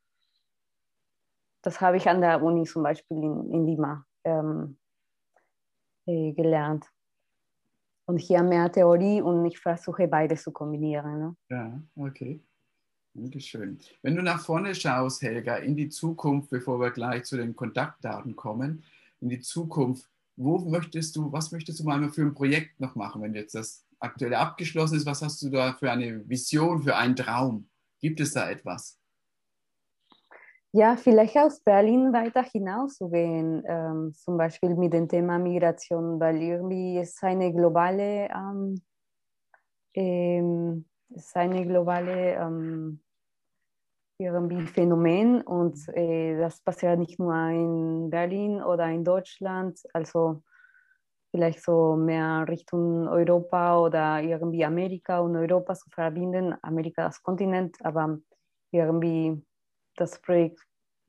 Das 1.64 1.82
habe 1.82 1.98
ich 1.98 2.08
an 2.08 2.22
der 2.22 2.44
Uni 2.44 2.66
zum 2.66 2.84
Beispiel 2.84 3.18
in, 3.18 3.52
in 3.52 3.66
Lima 3.66 4.06
ähm, 4.24 4.78
äh, 6.06 6.34
gelernt. 6.34 6.86
Und 8.06 8.20
hier 8.20 8.44
mehr 8.44 8.72
Theorie 8.72 9.22
und 9.22 9.44
ich 9.48 9.58
versuche 9.58 10.08
beides 10.08 10.44
zu 10.44 10.52
kombinieren. 10.52 11.20
Ne? 11.20 11.36
Ja, 11.50 11.82
okay. 11.96 12.40
Dankeschön. 13.16 13.80
Wenn 14.04 14.16
du 14.16 14.22
nach 14.22 14.46
vorne 14.46 14.76
schaust, 14.76 15.24
Helga, 15.24 15.56
in 15.56 15.76
die 15.76 15.90
Zukunft, 15.90 16.52
bevor 16.52 16.80
wir 16.80 16.92
gleich 16.92 17.24
zu 17.24 17.38
den 17.38 17.56
Kontaktdaten 17.56 18.36
kommen, 18.36 18.84
in 19.20 19.30
die 19.30 19.40
Zukunft, 19.40 20.08
wo 20.36 20.60
möchtest 20.60 21.16
du, 21.16 21.32
was 21.32 21.52
möchtest 21.52 21.80
du 21.80 21.86
mal 21.86 22.08
für 22.12 22.22
ein 22.22 22.36
Projekt 22.36 22.80
noch 22.80 22.94
machen, 22.94 23.24
wenn 23.24 23.34
jetzt 23.34 23.56
das 23.56 23.84
aktuell 24.02 24.34
abgeschlossen 24.34 24.98
ist. 24.98 25.06
Was 25.06 25.22
hast 25.22 25.42
du 25.42 25.50
da 25.50 25.74
für 25.74 25.92
eine 25.92 26.28
Vision, 26.28 26.82
für 26.82 26.96
einen 26.96 27.16
Traum? 27.16 27.70
Gibt 28.00 28.20
es 28.20 28.34
da 28.34 28.50
etwas? 28.50 29.00
Ja, 30.74 30.96
vielleicht 30.96 31.38
aus 31.38 31.60
Berlin 31.60 32.14
weiter 32.14 32.44
hinauszugehen, 32.44 33.64
ähm, 33.68 34.14
zum 34.14 34.38
Beispiel 34.38 34.74
mit 34.76 34.94
dem 34.94 35.10
Thema 35.10 35.38
Migration, 35.38 36.18
weil 36.18 36.42
irgendwie 36.42 36.98
ist 36.98 37.22
eine 37.24 37.52
globale, 37.54 38.30
ähm, 38.30 38.82
ähm, 39.94 40.86
ist 41.10 41.36
eine 41.36 41.68
globale 41.68 42.36
ähm, 42.36 43.02
irgendwie 44.18 44.66
Phänomen 44.66 45.42
und 45.42 45.78
äh, 45.90 46.38
das 46.38 46.62
passiert 46.62 47.00
nicht 47.00 47.20
nur 47.20 47.36
in 47.50 48.10
Berlin 48.10 48.64
oder 48.64 48.88
in 48.88 49.04
Deutschland, 49.04 49.78
also 49.94 50.42
vielleicht 51.32 51.64
so 51.64 51.96
mehr 51.96 52.46
Richtung 52.48 53.08
Europa 53.08 53.80
oder 53.80 54.22
irgendwie 54.22 54.66
Amerika 54.66 55.20
und 55.20 55.36
Europa 55.36 55.74
zu 55.74 55.90
verbinden, 55.90 56.56
Amerika 56.62 57.06
als 57.06 57.24
Kontinent, 57.24 57.78
aber 57.84 58.20
irgendwie 58.72 59.42
das 59.96 60.22
Projekt 60.22 60.60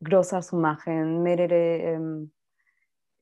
größer 0.02 0.40
zu 0.40 0.56
machen, 0.56 1.22
mehrere 1.22 1.54
ähm, 1.54 2.32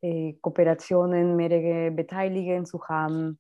äh, 0.03 0.35
Kooperationen, 0.41 1.37
mehrere 1.37 1.91
Beteiligungen 1.91 2.67
zu 2.67 2.83
haben, 2.87 3.39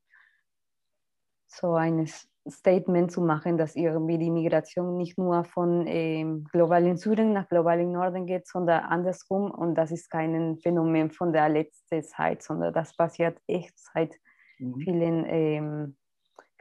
so 1.46 1.74
eines 1.74 2.29
Statement 2.48 3.12
zu 3.12 3.20
machen, 3.20 3.58
dass 3.58 3.76
irgendwie 3.76 4.18
die 4.18 4.30
Migration 4.30 4.96
nicht 4.96 5.18
nur 5.18 5.44
von 5.44 5.86
ähm, 5.86 6.44
globalen 6.50 6.96
Süden 6.96 7.32
nach 7.32 7.48
globalen 7.48 7.92
Norden 7.92 8.26
geht, 8.26 8.46
sondern 8.46 8.84
andersrum. 8.84 9.50
Und 9.50 9.74
das 9.74 9.90
ist 9.90 10.10
kein 10.10 10.58
Phänomen 10.58 11.10
von 11.10 11.32
der 11.32 11.48
letzten 11.48 12.02
Zeit, 12.02 12.42
sondern 12.42 12.72
das 12.72 12.96
passiert 12.96 13.38
echt 13.46 13.78
seit 13.78 14.14
mhm. 14.58 14.80
vielen, 14.80 15.24
ähm, 15.26 15.96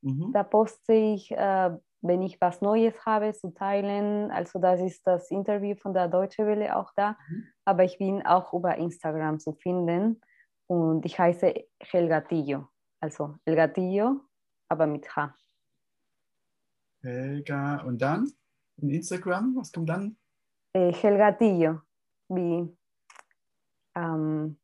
Mhm. 0.00 0.32
Da 0.32 0.42
poste 0.42 0.94
ich 0.94 1.30
äh, 1.32 1.70
wenn 2.02 2.22
ich 2.22 2.40
was 2.40 2.60
Neues 2.60 2.94
habe 3.06 3.32
zu 3.32 3.54
teilen. 3.54 4.30
Also 4.30 4.58
das 4.58 4.80
ist 4.80 5.06
das 5.06 5.30
Interview 5.30 5.76
von 5.76 5.94
der 5.94 6.08
Deutsche 6.08 6.44
Welle 6.46 6.76
auch 6.76 6.92
da. 6.96 7.16
Mhm. 7.28 7.46
Aber 7.64 7.84
ich 7.84 7.98
bin 7.98 8.26
auch 8.26 8.52
über 8.52 8.76
Instagram 8.76 9.38
zu 9.38 9.54
finden 9.54 10.20
und 10.66 11.06
ich 11.06 11.18
heiße 11.18 11.54
Helgatillo. 11.80 12.68
Also 13.00 13.36
Helgatillo, 13.46 14.20
aber 14.68 14.86
mit 14.86 15.08
H. 15.14 15.34
Helga 17.02 17.82
und 17.82 18.00
dann 18.02 18.30
in 18.76 18.90
Instagram, 18.90 19.56
was 19.56 19.72
kommt 19.72 19.88
dann? 19.88 20.16
Äh, 20.72 20.92
Helgatillo, 20.92 21.80
wie, 22.28 22.76
ähm, 23.94 24.58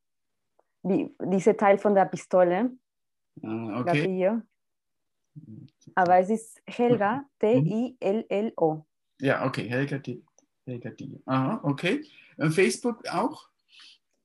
wie 0.83 1.15
dieser 1.21 1.57
Teil 1.57 1.79
von 1.79 1.95
der 1.95 2.07
Pistole. 2.07 2.77
Ah, 3.43 3.81
okay. 3.81 3.85
Gatillo. 3.85 4.43
Aber 5.95 6.19
es 6.19 6.31
ist 6.31 6.61
Helga, 6.67 7.25
T-I-L-L-O. 7.39 8.85
Ja, 9.21 9.47
okay, 9.47 9.69
Helga, 9.69 10.01
Helga 10.65 10.91
Dio. 10.91 11.21
Aha, 11.27 11.61
okay. 11.63 12.05
Und 12.37 12.53
Facebook 12.53 13.07
auch? 13.09 13.49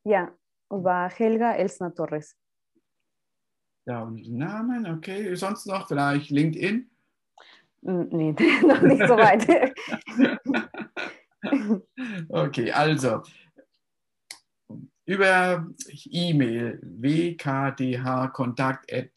Ja, 0.03 0.31
über 0.69 1.09
Helga 1.09 1.53
Elsner 1.53 1.93
Torres. 1.93 2.35
Ja, 3.85 4.03
und 4.03 4.29
Namen, 4.29 4.87
okay. 4.87 5.35
Sonst 5.35 5.65
noch 5.65 5.87
vielleicht 5.87 6.29
LinkedIn? 6.29 6.89
Nee, 7.81 8.31
noch 8.67 8.81
nicht 8.81 9.07
so 9.07 9.17
weit. 9.17 9.73
okay, 12.29 12.71
also 12.71 13.21
über 15.05 15.67
E-Mail 16.11 16.79
wkdhkontakt 16.81 18.91
at 18.91 19.11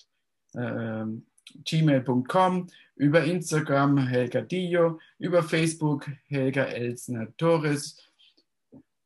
ähm, 0.55 1.26
gmail.com, 1.65 2.69
über 2.97 3.25
Instagram 3.25 3.99
Helga 3.99 4.41
Dio, 4.41 4.99
über 5.19 5.43
Facebook 5.43 6.11
Helga 6.29 6.65
Elsner 6.65 7.35
Torres. 7.37 7.99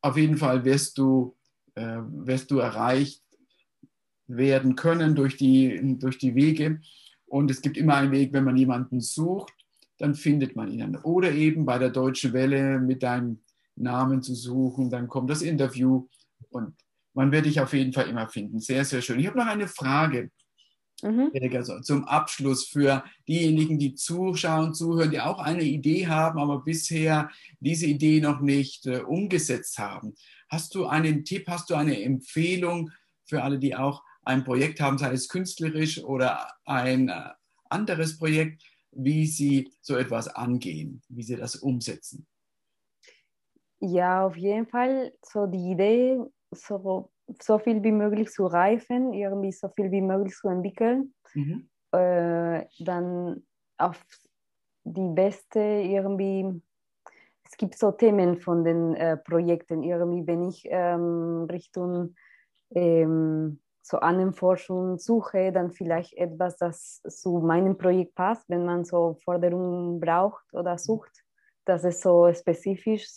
auf 0.03 0.17
jeden 0.17 0.37
Fall 0.37 0.65
wirst 0.65 0.99
du, 0.99 1.37
äh, 1.75 1.99
wirst 2.07 2.51
du 2.51 2.59
erreicht 2.59 3.23
werden 4.27 4.77
können 4.77 5.15
durch 5.15 5.37
die, 5.37 5.99
durch 5.99 6.19
die 6.19 6.35
Wege. 6.35 6.81
Und 7.27 7.51
es 7.51 7.61
gibt 7.63 7.77
immer 7.77 7.97
einen 7.97 8.13
Weg, 8.13 8.33
wenn 8.33 8.45
man 8.45 8.57
jemanden 8.57 9.01
sucht, 9.01 9.53
dann 9.99 10.15
findet 10.15 10.57
man 10.57 10.71
ihn. 10.71 10.97
Oder 10.97 11.33
eben 11.33 11.65
bei 11.65 11.79
der 11.79 11.91
Deutschen 11.91 12.33
Welle 12.33 12.79
mit 12.79 13.03
deinem 13.03 13.41
Namen 13.77 14.23
zu 14.23 14.35
suchen, 14.35 14.91
dann 14.91 15.09
kommt 15.09 15.31
das 15.31 15.43
Interview 15.43 16.09
und 16.51 16.75
man 17.15 17.33
wird 17.33 17.47
dich 17.47 17.61
auf 17.61 17.73
jeden 17.73 17.93
Fall 17.93 18.09
immer 18.09 18.29
finden. 18.29 18.61
Sehr, 18.61 18.85
sehr 18.85 19.03
schön. 19.03 19.19
Ich 19.19 19.27
habe 19.27 19.39
noch 19.39 19.47
eine 19.47 19.69
Frage. 19.69 20.31
Mhm. 21.03 21.31
Also 21.53 21.81
zum 21.81 22.05
Abschluss 22.05 22.67
für 22.67 23.05
diejenigen, 23.27 23.79
die 23.79 23.95
zuschauen, 23.95 24.75
zuhören, 24.75 25.11
die 25.11 25.21
auch 25.21 25.39
eine 25.39 25.63
Idee 25.65 26.07
haben, 26.07 26.39
aber 26.39 26.63
bisher 26.63 27.31
diese 27.61 27.87
Idee 27.87 28.21
noch 28.21 28.41
nicht 28.41 28.87
äh, 28.87 29.01
umgesetzt 29.01 29.79
haben. 29.79 30.15
Hast 30.49 30.75
du 30.75 30.87
einen 30.87 31.25
Tipp, 31.25 31.47
hast 31.49 31.71
du 31.71 31.75
eine 31.75 32.03
Empfehlung 32.03 32.91
für 33.25 33.43
alle, 33.43 33.59
die 33.59 33.77
auch 33.77 34.03
ein 34.25 34.45
Projekt 34.45 34.81
haben, 34.81 34.99
sei 34.99 35.13
es 35.13 35.29
künstlerisch 35.29 36.03
oder 36.03 36.49
ein 36.65 37.09
äh, 37.09 37.31
anderes 37.69 38.19
Projekt, 38.19 38.63
wie 38.93 39.27
sie 39.27 39.73
so 39.81 39.97
etwas 39.97 40.29
angehen, 40.29 41.03
wie 41.09 41.23
sie 41.23 41.37
das 41.37 41.57
umsetzen? 41.57 42.27
Ja, 43.81 44.27
auf 44.27 44.37
jeden 44.37 44.67
Fall 44.67 45.13
so 45.23 45.47
die 45.47 45.71
Idee, 45.71 46.19
so, 46.51 47.11
so 47.41 47.59
viel 47.59 47.83
wie 47.83 47.93
möglich 47.93 48.31
zu 48.31 48.47
reifen, 48.47 49.13
irgendwie 49.13 49.53
so 49.53 49.69
viel 49.69 49.91
wie 49.91 50.01
möglich 50.01 50.35
zu 50.35 50.49
entwickeln. 50.49 51.15
Mhm. 51.35 51.69
Äh, 51.93 52.67
dann 52.81 53.43
auf 53.79 54.03
die 54.85 55.09
beste 55.15 55.61
irgendwie, 55.61 56.63
es 57.45 57.57
gibt 57.57 57.77
so 57.77 57.93
Themen 57.93 58.41
von 58.41 58.65
den 58.65 58.95
äh, 58.95 59.17
Projekten, 59.17 59.83
irgendwie, 59.83 60.27
wenn 60.27 60.49
ich 60.49 60.67
ähm, 60.71 61.47
Richtung 61.51 62.15
ähm, 62.75 63.61
so 63.83 63.99
Ahnenforschung 63.99 64.99
suche, 64.99 65.53
dann 65.53 65.73
vielleicht 65.73 66.15
etwas, 66.15 66.57
das 66.57 67.03
zu 67.09 67.39
meinem 67.39 67.77
Projekt 67.77 68.15
passt, 68.15 68.49
wenn 68.49 68.65
man 68.65 68.85
so 68.85 69.19
Forderungen 69.25 69.99
braucht 70.01 70.53
oder 70.53 70.79
sucht, 70.79 71.25
dass 71.65 71.85
es 71.85 72.01
so 72.01 72.33
spezifisch 72.33 73.09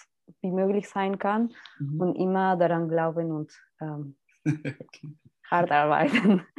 wie 0.42 0.52
möglich 0.52 0.90
sein 0.90 1.18
kann 1.20 1.54
mhm. 1.80 2.02
und 2.02 2.16
immer 2.16 2.58
daran 2.58 2.88
glauben 2.88 3.32
und 3.32 3.52
ähm, 3.82 4.16
okay. 4.46 5.10
hart 5.50 5.72
arbeiten. 5.72 6.42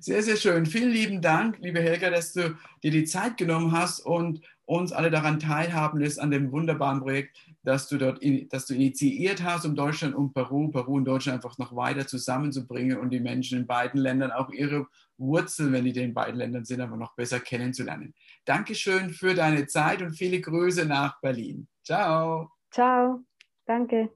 Sehr, 0.00 0.22
sehr 0.22 0.36
schön. 0.36 0.64
Vielen 0.64 0.90
lieben 0.90 1.20
Dank, 1.20 1.58
liebe 1.60 1.78
Helga, 1.80 2.08
dass 2.08 2.32
du 2.32 2.56
dir 2.82 2.90
die 2.90 3.04
Zeit 3.04 3.36
genommen 3.36 3.72
hast 3.72 4.00
und 4.00 4.40
uns 4.64 4.92
alle 4.92 5.10
daran 5.10 5.38
teilhaben 5.38 6.00
lässt 6.00 6.18
an 6.18 6.30
dem 6.30 6.50
wunderbaren 6.52 7.00
Projekt, 7.00 7.36
das 7.62 7.88
du 7.88 7.98
dort 7.98 8.22
das 8.50 8.66
du 8.66 8.74
initiiert 8.74 9.42
hast, 9.42 9.66
um 9.66 9.74
Deutschland 9.74 10.14
und 10.14 10.32
Peru, 10.32 10.68
Peru 10.68 10.96
und 10.96 11.04
Deutschland 11.04 11.36
einfach 11.36 11.58
noch 11.58 11.76
weiter 11.76 12.06
zusammenzubringen 12.06 12.98
und 12.98 13.10
die 13.10 13.20
Menschen 13.20 13.58
in 13.58 13.66
beiden 13.66 14.00
Ländern 14.00 14.30
auch 14.30 14.50
ihre 14.50 14.86
Wurzeln, 15.18 15.72
wenn 15.72 15.84
die 15.84 16.00
in 16.00 16.14
beiden 16.14 16.36
Ländern 16.36 16.64
sind, 16.64 16.80
aber 16.80 16.96
noch 16.96 17.14
besser 17.14 17.40
kennenzulernen. 17.40 18.14
Dankeschön 18.44 19.10
für 19.10 19.34
deine 19.34 19.66
Zeit 19.66 20.00
und 20.02 20.14
viele 20.16 20.40
Grüße 20.40 20.86
nach 20.86 21.20
Berlin. 21.20 21.68
Ciao. 21.84 22.50
Ciao. 22.72 23.24
Danke. 23.66 24.12